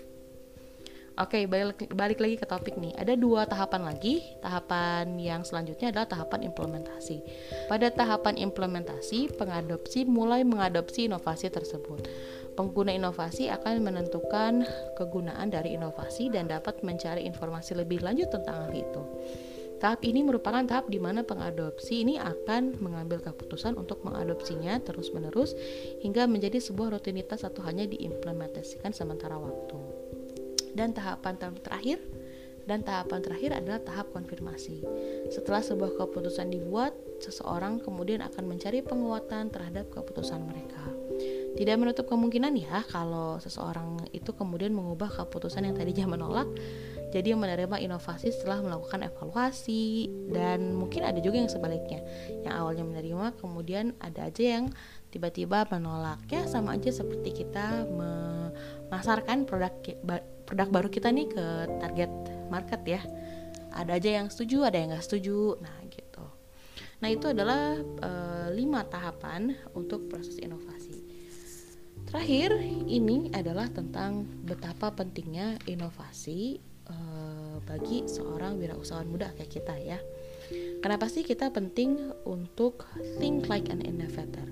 Oke, 1.12 1.44
balik, 1.44 1.92
balik 1.92 2.24
lagi 2.24 2.40
ke 2.40 2.48
topik 2.48 2.80
nih. 2.80 2.96
Ada 2.96 3.20
dua 3.20 3.44
tahapan 3.44 3.84
lagi. 3.84 4.24
Tahapan 4.40 5.20
yang 5.20 5.44
selanjutnya 5.44 5.92
adalah 5.92 6.08
tahapan 6.08 6.48
implementasi. 6.48 7.20
Pada 7.68 7.92
tahapan 7.92 8.40
implementasi, 8.40 9.36
pengadopsi 9.36 10.08
mulai 10.08 10.40
mengadopsi 10.40 11.12
inovasi 11.12 11.52
tersebut. 11.52 12.08
Pengguna 12.56 12.96
inovasi 12.96 13.52
akan 13.52 13.84
menentukan 13.84 14.64
kegunaan 14.96 15.52
dari 15.52 15.76
inovasi 15.76 16.32
dan 16.32 16.48
dapat 16.48 16.80
mencari 16.80 17.28
informasi 17.28 17.76
lebih 17.76 18.00
lanjut 18.00 18.32
tentang 18.32 18.68
hal 18.68 18.72
itu. 18.72 19.02
Tahap 19.84 20.00
ini 20.06 20.24
merupakan 20.24 20.62
tahap 20.64 20.88
di 20.88 20.96
mana 21.02 21.26
pengadopsi 21.26 22.06
ini 22.06 22.16
akan 22.16 22.80
mengambil 22.80 23.18
keputusan 23.18 23.74
untuk 23.76 24.00
mengadopsinya 24.06 24.78
terus-menerus 24.80 25.58
hingga 26.00 26.24
menjadi 26.24 26.62
sebuah 26.62 26.96
rutinitas 26.96 27.42
atau 27.42 27.66
hanya 27.66 27.84
diimplementasikan 27.90 28.94
sementara 28.94 29.36
waktu. 29.36 29.76
Dan 30.72 30.96
tahapan 30.96 31.36
terakhir 31.60 32.00
dan 32.62 32.86
tahapan 32.86 33.20
terakhir 33.26 33.50
adalah 33.58 33.82
tahap 33.82 34.14
konfirmasi. 34.14 34.86
Setelah 35.34 35.62
sebuah 35.66 35.98
keputusan 35.98 36.50
dibuat, 36.50 36.94
seseorang 37.18 37.82
kemudian 37.82 38.22
akan 38.22 38.46
mencari 38.46 38.82
penguatan 38.86 39.50
terhadap 39.50 39.90
keputusan 39.90 40.46
mereka. 40.46 40.82
Tidak 41.52 41.76
menutup 41.76 42.08
kemungkinan 42.08 42.56
ya 42.56 42.80
kalau 42.88 43.36
seseorang 43.42 44.08
itu 44.14 44.32
kemudian 44.32 44.72
mengubah 44.72 45.12
keputusan 45.12 45.68
yang 45.68 45.76
tadinya 45.76 46.16
menolak 46.16 46.48
jadi 47.12 47.36
menerima 47.36 47.76
inovasi 47.84 48.32
setelah 48.32 48.64
melakukan 48.64 49.04
evaluasi 49.04 50.08
dan 50.32 50.72
mungkin 50.72 51.04
ada 51.04 51.20
juga 51.20 51.44
yang 51.44 51.52
sebaliknya 51.52 52.00
yang 52.40 52.56
awalnya 52.56 52.88
menerima 52.88 53.36
kemudian 53.36 53.92
ada 54.00 54.32
aja 54.32 54.56
yang 54.58 54.72
tiba-tiba 55.12 55.68
menolak 55.68 56.24
ya 56.32 56.48
sama 56.48 56.80
aja 56.80 56.88
seperti 56.88 57.44
kita 57.44 57.84
memasarkan 57.84 59.44
produk 59.44 59.76
produk 60.52 60.68
baru 60.68 60.92
kita 60.92 61.08
nih 61.08 61.32
ke 61.32 61.46
target 61.80 62.12
market 62.52 62.84
ya 62.84 63.00
ada 63.72 63.96
aja 63.96 64.20
yang 64.20 64.28
setuju 64.28 64.68
ada 64.68 64.76
yang 64.76 64.92
nggak 64.92 65.00
setuju 65.00 65.56
nah 65.64 65.80
gitu 65.88 66.24
nah 67.00 67.08
itu 67.08 67.24
adalah 67.32 67.80
e, 67.80 68.10
lima 68.52 68.84
tahapan 68.84 69.56
untuk 69.72 70.12
proses 70.12 70.36
inovasi 70.36 71.00
terakhir 72.04 72.52
ini 72.84 73.32
adalah 73.32 73.64
tentang 73.72 74.28
betapa 74.44 74.92
pentingnya 74.92 75.56
inovasi 75.64 76.60
uh, 76.92 77.56
bagi 77.64 78.04
seorang 78.04 78.60
wirausahawan 78.60 79.08
muda 79.08 79.32
kayak 79.38 79.48
kita 79.48 79.74
ya. 79.80 79.98
Kenapa 80.84 81.08
sih 81.08 81.24
kita 81.24 81.48
penting 81.54 82.12
untuk 82.28 82.84
think 83.16 83.48
like 83.48 83.70
an 83.72 83.80
innovator? 83.80 84.44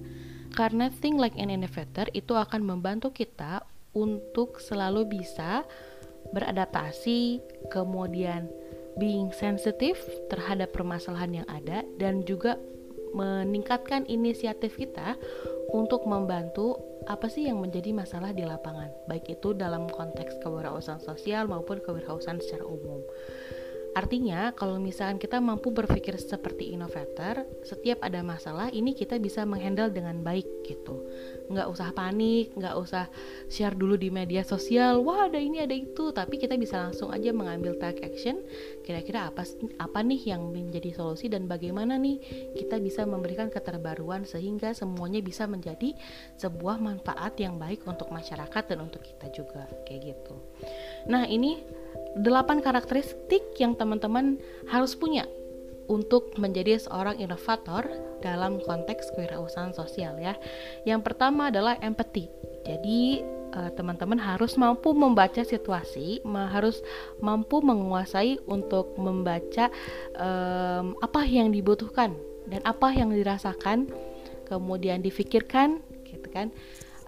Karena 0.57 0.89
think 0.89 1.21
like 1.21 1.37
an 1.37 1.53
innovator 1.53 2.09
itu 2.17 2.33
akan 2.33 2.65
membantu 2.65 3.13
kita 3.13 3.67
untuk 3.93 4.63
selalu 4.63 5.21
bisa 5.21 5.67
beradaptasi, 6.33 7.41
kemudian 7.73 8.51
being 8.99 9.33
sensitive 9.33 9.99
terhadap 10.29 10.75
permasalahan 10.75 11.43
yang 11.43 11.49
ada 11.49 11.87
dan 11.97 12.27
juga 12.27 12.59
meningkatkan 13.11 14.07
inisiatif 14.07 14.79
kita 14.79 15.19
untuk 15.71 16.07
membantu 16.07 16.79
apa 17.07 17.27
sih 17.27 17.49
yang 17.49 17.59
menjadi 17.63 17.91
masalah 17.95 18.31
di 18.31 18.45
lapangan, 18.45 18.91
baik 19.09 19.41
itu 19.41 19.55
dalam 19.57 19.89
konteks 19.89 20.39
kewirausahaan 20.43 21.03
sosial 21.03 21.49
maupun 21.51 21.81
kewirausahaan 21.83 22.39
secara 22.43 22.67
umum. 22.67 23.03
Artinya, 23.91 24.55
kalau 24.55 24.79
misalkan 24.79 25.19
kita 25.19 25.43
mampu 25.43 25.75
berpikir 25.75 26.15
seperti 26.15 26.71
inovator, 26.71 27.43
setiap 27.67 27.99
ada 28.07 28.23
masalah 28.23 28.71
ini 28.71 28.95
kita 28.95 29.19
bisa 29.19 29.43
menghandle 29.43 29.91
dengan 29.91 30.23
baik 30.23 30.47
gitu. 30.63 31.03
Nggak 31.51 31.67
usah 31.67 31.91
panik, 31.91 32.55
nggak 32.55 32.75
usah 32.79 33.11
share 33.51 33.75
dulu 33.75 33.99
di 33.99 34.09
media 34.09 34.47
sosial, 34.47 35.03
wah 35.03 35.27
ada 35.27 35.37
ini 35.37 35.59
ada 35.59 35.75
itu, 35.75 36.15
tapi 36.15 36.39
kita 36.39 36.55
bisa 36.55 36.79
langsung 36.79 37.11
aja 37.11 37.35
mengambil 37.35 37.75
take 37.77 38.07
action. 38.07 38.39
Kira-kira 38.87 39.29
apa 39.29 39.43
apa 39.83 39.99
nih 40.01 40.31
yang 40.31 40.55
menjadi 40.55 40.95
solusi 40.95 41.27
dan 41.27 41.51
bagaimana 41.51 41.99
nih 41.99 42.23
kita 42.55 42.79
bisa 42.79 43.03
memberikan 43.03 43.51
keterbaruan 43.51 44.23
sehingga 44.23 44.71
semuanya 44.71 45.19
bisa 45.19 45.51
menjadi 45.51 45.93
sebuah 46.39 46.79
manfaat 46.79 47.35
yang 47.43 47.59
baik 47.59 47.83
untuk 47.85 48.15
masyarakat 48.15 48.63
dan 48.71 48.79
untuk 48.79 49.03
kita 49.03 49.27
juga 49.35 49.67
kayak 49.91 50.15
gitu. 50.15 50.35
Nah 51.11 51.27
ini 51.27 51.59
delapan 52.15 52.63
karakteristik 52.63 53.59
yang 53.59 53.75
teman-teman 53.75 54.39
harus 54.71 54.95
punya 54.95 55.27
untuk 55.91 56.39
menjadi 56.39 56.79
seorang 56.79 57.19
inovator 57.19 57.91
dalam 58.23 58.63
konteks 58.63 59.11
kewirausahaan 59.19 59.75
sosial 59.75 60.15
ya. 60.23 60.39
Yang 60.87 61.11
pertama 61.11 61.51
adalah 61.51 61.75
empathy. 61.83 62.31
Jadi 62.63 63.27
uh, 63.59 63.75
teman-teman 63.75 64.23
harus 64.23 64.55
mampu 64.55 64.95
membaca 64.95 65.43
situasi, 65.43 66.23
harus 66.55 66.79
mampu 67.19 67.59
menguasai 67.59 68.39
untuk 68.47 68.95
membaca 68.95 69.67
um, 70.15 70.95
apa 71.03 71.27
yang 71.27 71.51
dibutuhkan 71.51 72.15
dan 72.47 72.63
apa 72.63 72.95
yang 72.95 73.11
dirasakan, 73.11 73.91
kemudian 74.47 75.03
difikirkan, 75.03 75.83
gitu 76.07 76.31
kan 76.31 76.55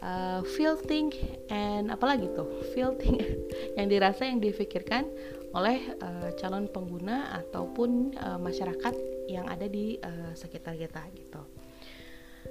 uh, 0.03 0.40
feel 0.45 0.75
think 0.75 1.16
and 1.49 1.88
apalagi 1.88 2.27
tuh 2.35 2.47
feel 2.75 2.92
think 2.99 3.23
yang 3.79 3.87
dirasa 3.87 4.27
yang 4.27 4.42
difikirkan 4.42 5.07
oleh 5.53 5.97
uh, 6.01 6.33
calon 6.41 6.69
pengguna 6.69 7.37
ataupun 7.45 8.17
uh, 8.17 8.41
masyarakat 8.41 8.95
yang 9.29 9.49
ada 9.49 9.69
di 9.69 10.01
uh, 10.01 10.33
sekitar 10.33 10.77
kita 10.77 11.05
gitu. 11.12 11.43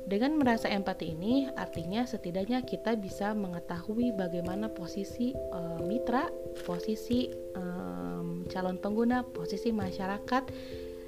Dengan 0.01 0.33
merasa 0.39 0.71
empati 0.71 1.13
ini 1.13 1.45
artinya 1.53 2.07
setidaknya 2.07 2.65
kita 2.65 2.97
bisa 2.97 3.37
mengetahui 3.37 4.15
bagaimana 4.17 4.71
posisi 4.71 5.35
uh, 5.35 5.77
mitra, 5.83 6.31
posisi 6.65 7.29
um, 7.53 8.47
calon 8.49 8.81
pengguna, 8.81 9.21
posisi 9.21 9.69
masyarakat 9.69 10.43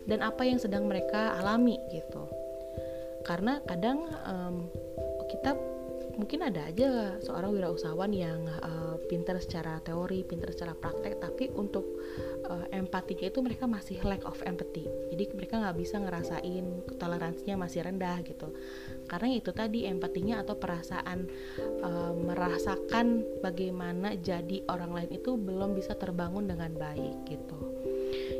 dan 0.05 0.19
apa 0.21 0.43
yang 0.45 0.59
sedang 0.59 0.85
mereka 0.85 1.33
alami 1.39 1.79
gitu. 1.89 2.27
Karena 3.23 3.63
kadang 3.63 4.03
um, 4.27 4.55
kita 5.31 5.55
mungkin 6.13 6.45
ada 6.45 6.69
aja 6.69 7.17
seorang 7.21 7.57
wirausahawan 7.57 8.11
yang 8.13 8.45
uh, 8.61 8.95
pintar 9.09 9.41
secara 9.41 9.81
teori, 9.81 10.21
pintar 10.21 10.53
secara 10.53 10.77
praktek, 10.77 11.17
tapi 11.17 11.49
untuk 11.53 11.85
uh, 12.45 12.65
empatinya 12.69 13.29
itu 13.29 13.39
mereka 13.41 13.65
masih 13.65 13.97
lack 14.05 14.21
of 14.29 14.37
empathy. 14.45 14.85
Jadi 15.09 15.33
mereka 15.33 15.57
nggak 15.61 15.77
bisa 15.77 15.97
ngerasain 15.97 16.65
toleransinya 17.01 17.65
masih 17.65 17.85
rendah 17.85 18.21
gitu. 18.21 18.53
Karena 19.09 19.29
itu 19.33 19.49
tadi 19.51 19.89
empatinya 19.89 20.45
atau 20.45 20.55
perasaan 20.57 21.25
uh, 21.81 22.13
merasakan 22.13 23.25
bagaimana 23.41 24.13
jadi 24.17 24.63
orang 24.69 24.93
lain 24.93 25.11
itu 25.17 25.33
belum 25.33 25.73
bisa 25.73 25.97
terbangun 25.97 26.45
dengan 26.45 26.71
baik 26.77 27.25
gitu. 27.25 27.57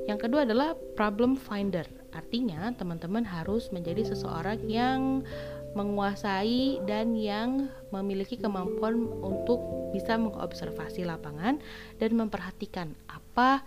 Yang 0.05 0.29
kedua 0.29 0.45
adalah 0.45 0.77
problem 0.93 1.33
finder. 1.39 1.87
Artinya 2.13 2.69
teman-teman 2.77 3.25
harus 3.25 3.73
menjadi 3.73 4.13
seseorang 4.13 4.61
yang 4.69 5.25
menguasai 5.73 6.81
dan 6.85 7.17
yang 7.17 7.69
memiliki 7.89 8.37
kemampuan 8.37 9.09
untuk 9.21 9.61
bisa 9.93 10.17
mengobservasi 10.17 11.05
lapangan 11.05 11.61
dan 12.01 12.11
memperhatikan 12.17 12.97
apa 13.05 13.61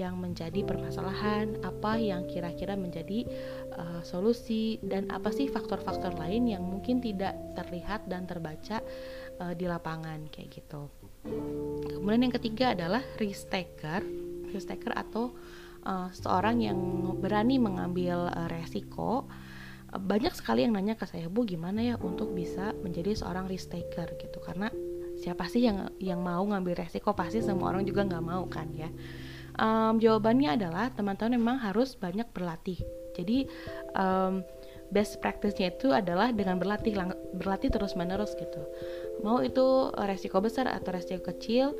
yang 0.00 0.16
menjadi 0.16 0.64
permasalahan, 0.64 1.60
apa 1.60 2.00
yang 2.00 2.24
kira-kira 2.24 2.72
menjadi 2.72 3.28
uh, 3.76 4.00
solusi 4.00 4.80
dan 4.80 5.04
apa 5.12 5.28
sih 5.28 5.52
faktor-faktor 5.52 6.16
lain 6.16 6.48
yang 6.48 6.64
mungkin 6.64 7.04
tidak 7.04 7.36
terlihat 7.52 8.08
dan 8.08 8.24
terbaca 8.24 8.80
uh, 9.44 9.52
di 9.52 9.68
lapangan 9.68 10.24
kayak 10.32 10.56
gitu. 10.56 10.88
Kemudian 11.84 12.32
yang 12.32 12.34
ketiga 12.40 12.72
adalah 12.72 13.04
risk 13.20 13.52
taker, 13.52 14.00
risk 14.56 14.72
taker 14.72 14.96
atau 14.96 15.36
uh, 15.84 16.08
seorang 16.16 16.64
yang 16.64 16.80
berani 17.20 17.60
mengambil 17.60 18.32
uh, 18.32 18.48
resiko 18.48 19.28
banyak 19.98 20.34
sekali 20.36 20.62
yang 20.62 20.78
nanya 20.78 20.94
ke 20.94 21.08
saya 21.08 21.26
bu 21.26 21.42
gimana 21.42 21.82
ya 21.82 21.94
untuk 21.98 22.30
bisa 22.30 22.70
menjadi 22.78 23.18
seorang 23.18 23.50
risk 23.50 23.74
taker? 23.74 24.14
Gitu. 24.18 24.38
Karena 24.38 24.70
siapa 25.18 25.50
sih 25.50 25.66
yang 25.66 25.90
yang 25.98 26.22
mau 26.22 26.42
ngambil 26.46 26.86
resiko? 26.86 27.10
Pasti 27.16 27.42
semua 27.42 27.74
orang 27.74 27.82
juga 27.82 28.06
nggak 28.06 28.24
mau 28.24 28.46
kan 28.46 28.70
ya. 28.70 28.90
Um, 29.58 29.98
jawabannya 29.98 30.56
adalah 30.56 30.94
teman-teman 30.94 31.36
memang 31.36 31.58
harus 31.58 31.98
banyak 31.98 32.26
berlatih. 32.30 32.78
Jadi 33.18 33.50
um, 33.98 34.46
best 34.94 35.18
practice-nya 35.22 35.74
itu 35.74 35.90
adalah 35.90 36.30
dengan 36.34 36.58
berlatih 36.58 36.94
berlatih 37.34 37.70
terus 37.70 37.98
menerus 37.98 38.34
gitu. 38.38 38.62
Mau 39.26 39.42
itu 39.42 39.90
resiko 40.06 40.38
besar 40.38 40.70
atau 40.70 40.94
resiko 40.94 41.30
kecil 41.34 41.74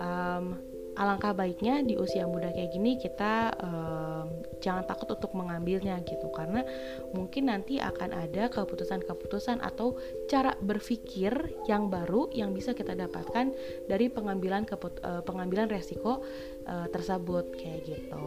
um, 0.00 0.60
alangkah 0.96 1.36
baiknya 1.36 1.84
di 1.84 1.94
usia 2.00 2.24
muda 2.24 2.48
kayak 2.50 2.72
gini 2.72 2.96
kita 2.96 3.52
um, 3.60 4.26
jangan 4.64 4.84
takut 4.88 5.12
untuk 5.12 5.36
mengambilnya 5.36 6.00
gitu. 6.08 6.32
Karena 6.32 6.64
mungkin 7.12 7.52
nanti 7.52 7.76
akan 7.76 8.16
ada 8.16 8.48
keputusan-keputusan 8.48 9.60
atau 9.60 10.00
cara 10.26 10.56
berpikir 10.58 11.32
yang 11.68 11.92
baru 11.92 12.32
yang 12.32 12.56
bisa 12.56 12.72
kita 12.72 12.96
dapatkan 12.96 13.52
dari 13.86 14.08
pengambilan 14.08 14.64
keput 14.64 15.00
uh, 15.04 15.20
pengambilan 15.22 15.68
resiko 15.68 16.24
uh, 16.66 16.88
tersebut 16.88 17.52
kayak 17.60 17.84
gitu. 17.84 18.24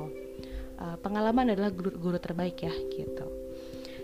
Uh, 0.80 0.96
pengalaman 1.04 1.52
adalah 1.52 1.76
guru, 1.76 1.92
guru 2.00 2.18
terbaik 2.22 2.64
ya 2.64 2.72
gitu 2.72 3.39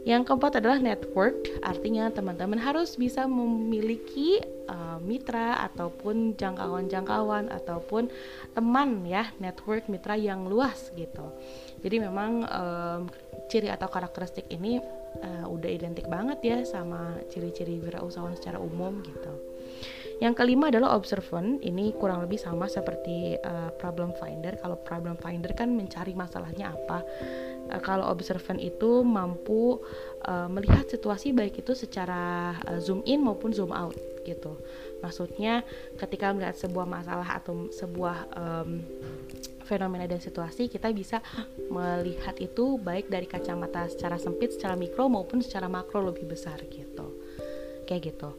yang 0.05 0.21
keempat 0.21 0.61
adalah 0.61 0.77
network, 0.77 1.49
artinya 1.65 2.13
teman-teman 2.13 2.61
harus 2.61 2.93
bisa 2.93 3.25
memiliki 3.25 4.37
uh, 4.69 5.01
mitra 5.01 5.65
ataupun 5.65 6.37
jangkauan-jangkauan 6.37 7.49
ataupun 7.49 8.13
teman 8.53 9.01
ya, 9.09 9.33
network 9.41 9.89
mitra 9.89 10.13
yang 10.13 10.45
luas 10.45 10.93
gitu. 10.93 11.33
Jadi 11.81 12.05
memang 12.05 12.45
um, 12.45 13.01
ciri 13.49 13.73
atau 13.73 13.89
karakteristik 13.89 14.45
ini 14.53 14.77
uh, 15.25 15.49
udah 15.49 15.69
identik 15.73 16.05
banget 16.05 16.39
ya 16.45 16.57
sama 16.61 17.17
ciri-ciri 17.33 17.81
wirausahawan 17.81 18.37
secara 18.37 18.61
umum 18.61 19.01
gitu. 19.01 19.33
Yang 20.23 20.33
kelima 20.39 20.71
adalah 20.71 20.95
observant. 20.95 21.59
Ini 21.59 21.97
kurang 21.99 22.23
lebih 22.23 22.39
sama 22.39 22.71
seperti 22.71 23.35
uh, 23.41 23.73
problem 23.75 24.15
finder. 24.15 24.55
Kalau 24.55 24.79
problem 24.79 25.19
finder 25.19 25.51
kan 25.51 25.73
mencari 25.75 26.15
masalahnya 26.15 26.71
apa 26.71 27.03
uh, 27.71 27.81
kalau 27.81 28.09
observant 28.09 28.61
itu 28.61 29.01
mampu 29.01 29.79
uh, 30.25 30.47
melihat 30.49 30.85
situasi 30.89 31.31
baik 31.31 31.61
itu 31.61 31.73
secara 31.73 32.55
uh, 32.65 32.79
zoom 32.81 33.01
in 33.05 33.21
maupun 33.21 33.53
zoom 33.53 33.73
out 33.73 33.95
gitu. 34.25 34.57
Maksudnya 35.05 35.61
ketika 36.01 36.33
melihat 36.33 36.57
sebuah 36.57 36.89
masalah 36.89 37.37
atau 37.37 37.69
sebuah 37.69 38.17
um, 38.33 38.81
fenomena 39.65 40.05
dan 40.05 40.21
situasi 40.21 40.69
kita 40.69 40.93
bisa 40.93 41.21
melihat 41.69 42.37
itu 42.37 42.77
baik 42.81 43.09
dari 43.09 43.25
kacamata 43.25 43.89
secara 43.89 44.17
sempit, 44.21 44.53
secara 44.53 44.77
mikro 44.77 45.09
maupun 45.09 45.41
secara 45.41 45.65
makro 45.65 46.05
lebih 46.05 46.25
besar 46.29 46.57
gitu. 46.69 47.17
Kayak 47.85 48.13
gitu. 48.13 48.29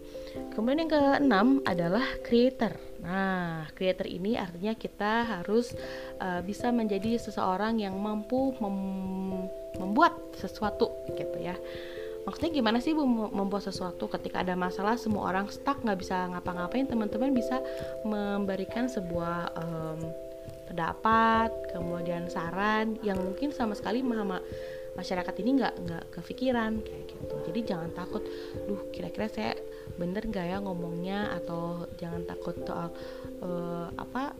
Kemudian 0.58 0.86
yang 0.86 0.90
keenam 0.90 1.48
adalah 1.62 2.02
creator. 2.26 2.74
Nah, 3.02 3.68
creator 3.76 4.08
ini 4.08 4.36
artinya 4.36 4.72
kita 4.72 5.40
harus 5.40 5.72
uh, 6.20 6.40
bisa 6.40 6.72
menjadi 6.72 7.20
seseorang 7.20 7.80
yang 7.80 7.96
mampu 7.96 8.56
mem 8.60 8.78
membuat 9.76 10.16
sesuatu 10.36 10.92
gitu 11.12 11.36
ya. 11.40 11.56
Maksudnya 12.26 12.58
gimana 12.58 12.82
sih 12.82 12.90
bu 12.90 13.06
membuat 13.06 13.70
sesuatu 13.70 14.10
ketika 14.10 14.42
ada 14.42 14.58
masalah 14.58 14.98
semua 14.98 15.30
orang 15.30 15.46
stuck 15.46 15.78
nggak 15.84 16.00
bisa 16.02 16.26
ngapa-ngapain 16.34 16.90
teman-teman 16.90 17.30
bisa 17.30 17.62
memberikan 18.02 18.90
sebuah 18.90 19.54
um, 19.54 20.00
pendapat 20.66 21.54
kemudian 21.70 22.26
saran 22.26 22.98
yang 23.06 23.22
mungkin 23.22 23.54
sama 23.54 23.78
sekali 23.78 24.02
mama 24.02 24.42
masyarakat 24.98 25.34
ini 25.44 25.62
nggak 25.62 25.74
nggak 25.86 26.04
kepikiran 26.18 26.82
kayak 26.82 27.04
gitu 27.14 27.34
jadi 27.46 27.60
jangan 27.62 27.90
takut 27.94 28.26
duh 28.66 28.80
kira-kira 28.90 29.30
saya 29.30 29.54
bener 29.94 30.26
nggak 30.26 30.46
ya 30.50 30.58
ngomongnya? 30.58 31.30
Atau 31.38 31.86
jangan 31.96 32.26
takut 32.26 32.58
soal 32.66 32.90
uh, 33.40 33.88
apa 33.94 34.34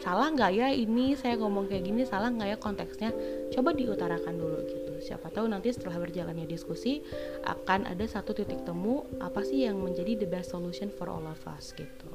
salah 0.00 0.32
nggak 0.32 0.52
ya 0.56 0.68
ini 0.72 1.12
saya 1.12 1.36
ngomong 1.36 1.68
kayak 1.68 1.84
gini 1.84 2.02
salah 2.04 2.28
nggak 2.28 2.48
ya 2.52 2.58
konteksnya? 2.60 3.10
Coba 3.52 3.72
diutarakan 3.72 4.34
dulu 4.36 4.58
gitu. 4.68 4.92
Siapa 5.00 5.32
tahu 5.32 5.48
nanti 5.48 5.72
setelah 5.72 5.96
berjalannya 6.00 6.44
diskusi 6.44 7.00
akan 7.44 7.88
ada 7.88 8.04
satu 8.04 8.36
titik 8.36 8.64
temu 8.68 9.04
apa 9.20 9.40
sih 9.44 9.64
yang 9.64 9.80
menjadi 9.80 10.24
the 10.24 10.28
best 10.28 10.52
solution 10.52 10.92
for 10.92 11.08
all 11.08 11.24
of 11.24 11.40
us 11.48 11.72
gitu. 11.72 12.10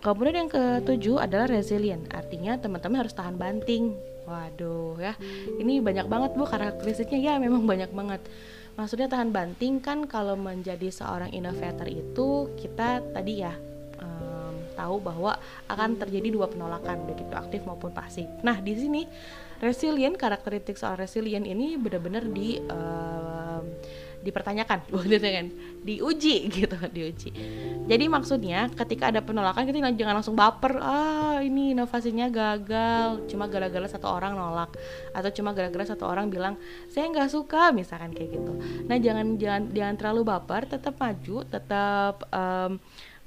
Kemudian 0.00 0.48
yang 0.48 0.48
ketujuh 0.48 1.20
adalah 1.20 1.44
resilient, 1.44 2.08
artinya 2.08 2.56
teman-teman 2.56 3.04
harus 3.04 3.12
tahan 3.12 3.36
banting. 3.36 3.92
Waduh 4.24 4.96
ya, 4.96 5.12
ini 5.60 5.84
banyak 5.84 6.08
banget 6.08 6.30
bu 6.40 6.48
karakteristiknya 6.48 7.20
ya 7.20 7.32
memang 7.36 7.68
banyak 7.68 7.92
banget. 7.92 8.24
Maksudnya 8.78 9.10
tahan 9.10 9.30
banting 9.34 9.78
kan 9.82 10.08
kalau 10.08 10.34
menjadi 10.34 10.88
seorang 10.88 11.30
innovator 11.34 11.84
itu 11.90 12.48
kita 12.56 13.04
tadi 13.12 13.44
ya 13.44 13.52
um, 14.00 14.54
tahu 14.72 14.96
bahwa 15.04 15.36
akan 15.68 16.00
terjadi 16.00 16.32
dua 16.32 16.48
penolakan 16.48 17.04
baik 17.04 17.28
itu 17.28 17.34
aktif 17.36 17.60
maupun 17.68 17.92
pasif. 17.92 18.24
Nah 18.40 18.56
di 18.58 18.72
sini 18.72 19.02
resilient 19.60 20.16
karakteristik 20.16 20.80
soal 20.80 20.96
resilient 20.96 21.44
ini 21.44 21.76
benar-benar 21.76 22.24
di 22.24 22.56
um, 22.72 23.19
dipertanyakan 24.20 24.84
gitu 25.12 25.26
kan. 25.26 25.46
Diuji 25.80 26.36
gitu 26.52 26.76
diuji. 26.96 27.30
Jadi 27.88 28.04
maksudnya 28.06 28.68
ketika 28.72 29.08
ada 29.10 29.24
penolakan 29.24 29.66
kita 29.66 29.90
jangan 29.96 30.20
langsung 30.20 30.36
baper 30.36 30.78
ah 30.80 31.40
ini 31.40 31.72
inovasinya 31.72 32.28
gagal. 32.28 33.26
Cuma 33.26 33.48
gara-gara 33.48 33.88
satu 33.88 34.06
orang 34.08 34.36
nolak. 34.36 34.76
Atau 35.16 35.32
cuma 35.40 35.56
gara-gara 35.56 35.84
satu 35.88 36.04
orang 36.06 36.28
bilang 36.28 36.60
saya 36.92 37.08
nggak 37.08 37.32
suka 37.32 37.72
misalkan 37.72 38.12
kayak 38.12 38.36
gitu. 38.36 38.52
Nah 38.86 38.96
jangan 39.00 39.40
jangan 39.40 39.62
jangan 39.72 39.94
terlalu 39.96 40.22
baper 40.28 40.68
tetap 40.68 40.94
maju 41.00 41.36
tetap 41.48 42.28
um, 42.30 42.78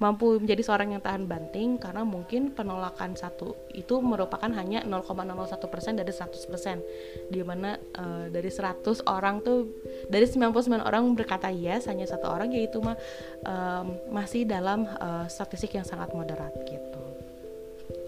mampu 0.02 0.42
menjadi 0.42 0.66
seorang 0.66 0.98
yang 0.98 1.04
tahan 1.06 1.30
banting 1.30 1.78
karena 1.78 2.02
mungkin 2.02 2.50
penolakan 2.52 3.14
satu 3.14 3.54
itu 3.78 4.02
merupakan 4.02 4.50
hanya 4.50 4.82
0,01% 4.84 6.02
dari 6.02 6.10
100% 6.10 7.30
di 7.30 7.40
mana 7.46 7.78
uh, 7.78 8.26
dari 8.28 8.50
100 8.50 9.06
orang 9.06 9.46
tuh 9.46 9.70
dari 10.10 10.26
99 10.26 10.82
orang 10.82 11.14
berkata 11.14 11.54
yes 11.54 11.86
hanya 11.86 12.10
satu 12.10 12.26
orang 12.26 12.50
yaitu 12.52 12.82
mah 12.82 12.98
um, 13.46 13.96
masih 14.10 14.50
dalam 14.50 14.90
uh, 14.98 15.30
statistik 15.30 15.78
yang 15.78 15.86
sangat 15.86 16.10
moderat 16.12 16.52
gitu. 16.66 17.04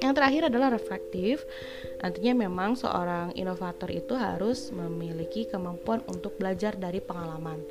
Yang 0.04 0.14
terakhir 0.22 0.42
adalah 0.52 0.70
reflektif. 0.76 1.44
Nantinya 2.04 2.48
memang 2.48 2.76
seorang 2.76 3.32
inovator 3.36 3.88
itu 3.92 4.14
harus 4.16 4.70
memiliki 4.70 5.48
kemampuan 5.48 6.04
untuk 6.12 6.36
belajar 6.36 6.76
dari 6.76 7.00
pengalaman. 7.00 7.64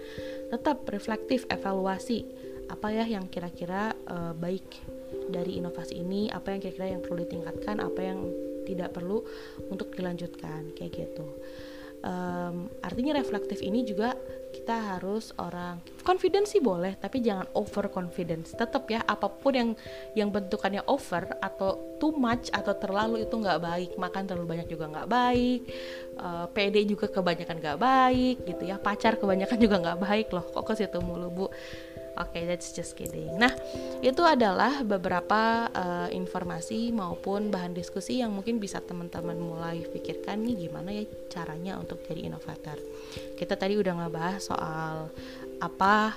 Tetap 0.48 0.88
reflektif, 0.88 1.44
evaluasi 1.52 2.24
apa 2.68 2.88
ya 2.92 3.04
yang 3.04 3.28
kira-kira 3.28 3.92
uh, 4.08 4.32
baik 4.32 4.64
dari 5.28 5.60
inovasi 5.60 6.00
ini 6.00 6.28
apa 6.32 6.52
yang 6.54 6.60
kira-kira 6.60 6.86
yang 6.96 7.02
perlu 7.02 7.18
ditingkatkan 7.24 7.76
apa 7.80 8.00
yang 8.00 8.18
tidak 8.64 8.96
perlu 8.96 9.20
untuk 9.68 9.92
dilanjutkan 9.92 10.72
kayak 10.72 11.04
gitu. 11.04 11.28
Um, 12.04 12.68
artinya 12.84 13.16
reflektif 13.16 13.64
ini 13.64 13.80
juga 13.80 14.12
kita 14.52 14.76
harus 14.76 15.32
orang 15.40 15.80
confidence 16.04 16.52
sih 16.52 16.60
boleh 16.60 17.00
tapi 17.00 17.24
jangan 17.24 17.48
over 17.56 17.88
confidence 17.88 18.52
tetap 18.52 18.84
ya 18.92 19.00
apa 19.08 19.24
pun 19.32 19.56
yang 19.56 19.70
yang 20.12 20.28
bentukannya 20.28 20.84
over 20.84 21.24
atau 21.40 21.96
too 21.96 22.12
much 22.12 22.52
atau 22.52 22.76
terlalu 22.76 23.24
itu 23.24 23.32
nggak 23.32 23.56
baik. 23.56 23.90
Makan 23.96 24.28
terlalu 24.28 24.52
banyak 24.52 24.68
juga 24.68 24.92
nggak 24.92 25.08
baik 25.08 25.60
uh, 26.20 26.44
eh, 26.44 26.46
PD 26.52 26.76
juga 26.92 27.08
kebanyakan 27.08 27.56
nggak 27.56 27.78
baik 27.80 28.36
gitu 28.52 28.62
ya 28.68 28.76
pacar 28.76 29.16
kebanyakan 29.16 29.56
juga 29.56 29.76
nggak 29.80 30.00
baik 30.04 30.28
loh. 30.28 30.44
Kok 30.44 30.60
ke 30.60 30.84
situ 30.84 31.00
mulu 31.00 31.28
bu 31.32 31.46
Oke, 32.14 32.38
okay, 32.38 32.42
that's 32.46 32.70
just 32.70 32.94
kidding. 32.94 33.34
Nah, 33.34 33.50
itu 33.98 34.22
adalah 34.22 34.86
beberapa 34.86 35.66
uh, 35.74 36.08
informasi 36.14 36.94
maupun 36.94 37.50
bahan 37.50 37.74
diskusi 37.74 38.22
yang 38.22 38.30
mungkin 38.30 38.62
bisa 38.62 38.78
teman-teman 38.78 39.34
mulai 39.34 39.82
pikirkan 39.82 40.38
nih 40.46 40.70
gimana 40.70 40.94
ya 40.94 41.04
caranya 41.26 41.74
untuk 41.74 42.06
jadi 42.06 42.30
inovator. 42.30 42.78
Kita 43.34 43.58
tadi 43.58 43.74
udah 43.74 43.98
ngebahas 43.98 44.40
soal 44.46 45.10
apa 45.58 46.14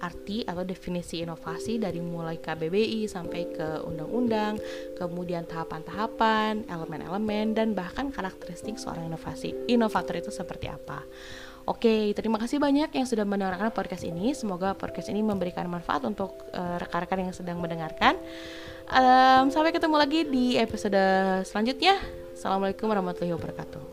arti 0.00 0.42
atau 0.48 0.64
definisi 0.64 1.20
inovasi 1.20 1.76
dari 1.76 2.00
mulai 2.00 2.40
KBBI 2.40 3.04
sampai 3.04 3.42
ke 3.52 3.84
undang-undang, 3.84 4.56
kemudian 4.96 5.44
tahapan-tahapan, 5.44 6.64
elemen-elemen 6.66 7.52
dan 7.52 7.76
bahkan 7.76 8.08
karakteristik 8.08 8.80
seorang 8.80 9.12
inovasi. 9.12 9.52
Inovator 9.68 10.16
itu 10.16 10.32
seperti 10.32 10.72
apa? 10.72 11.04
Oke, 11.68 12.16
terima 12.16 12.40
kasih 12.40 12.56
banyak 12.56 12.88
yang 12.94 13.06
sudah 13.06 13.28
mendengarkan 13.28 13.68
podcast 13.70 14.02
ini. 14.02 14.32
Semoga 14.32 14.72
podcast 14.72 15.12
ini 15.12 15.20
memberikan 15.20 15.68
manfaat 15.68 16.02
untuk 16.08 16.48
eh, 16.50 16.76
rekan-rekan 16.80 17.28
yang 17.28 17.34
sedang 17.36 17.60
mendengarkan. 17.60 18.16
Um, 18.90 19.54
sampai 19.54 19.70
ketemu 19.70 19.96
lagi 20.02 20.20
di 20.26 20.58
episode 20.58 20.98
selanjutnya. 21.46 21.94
Assalamualaikum 22.34 22.90
warahmatullahi 22.90 23.38
wabarakatuh. 23.38 23.89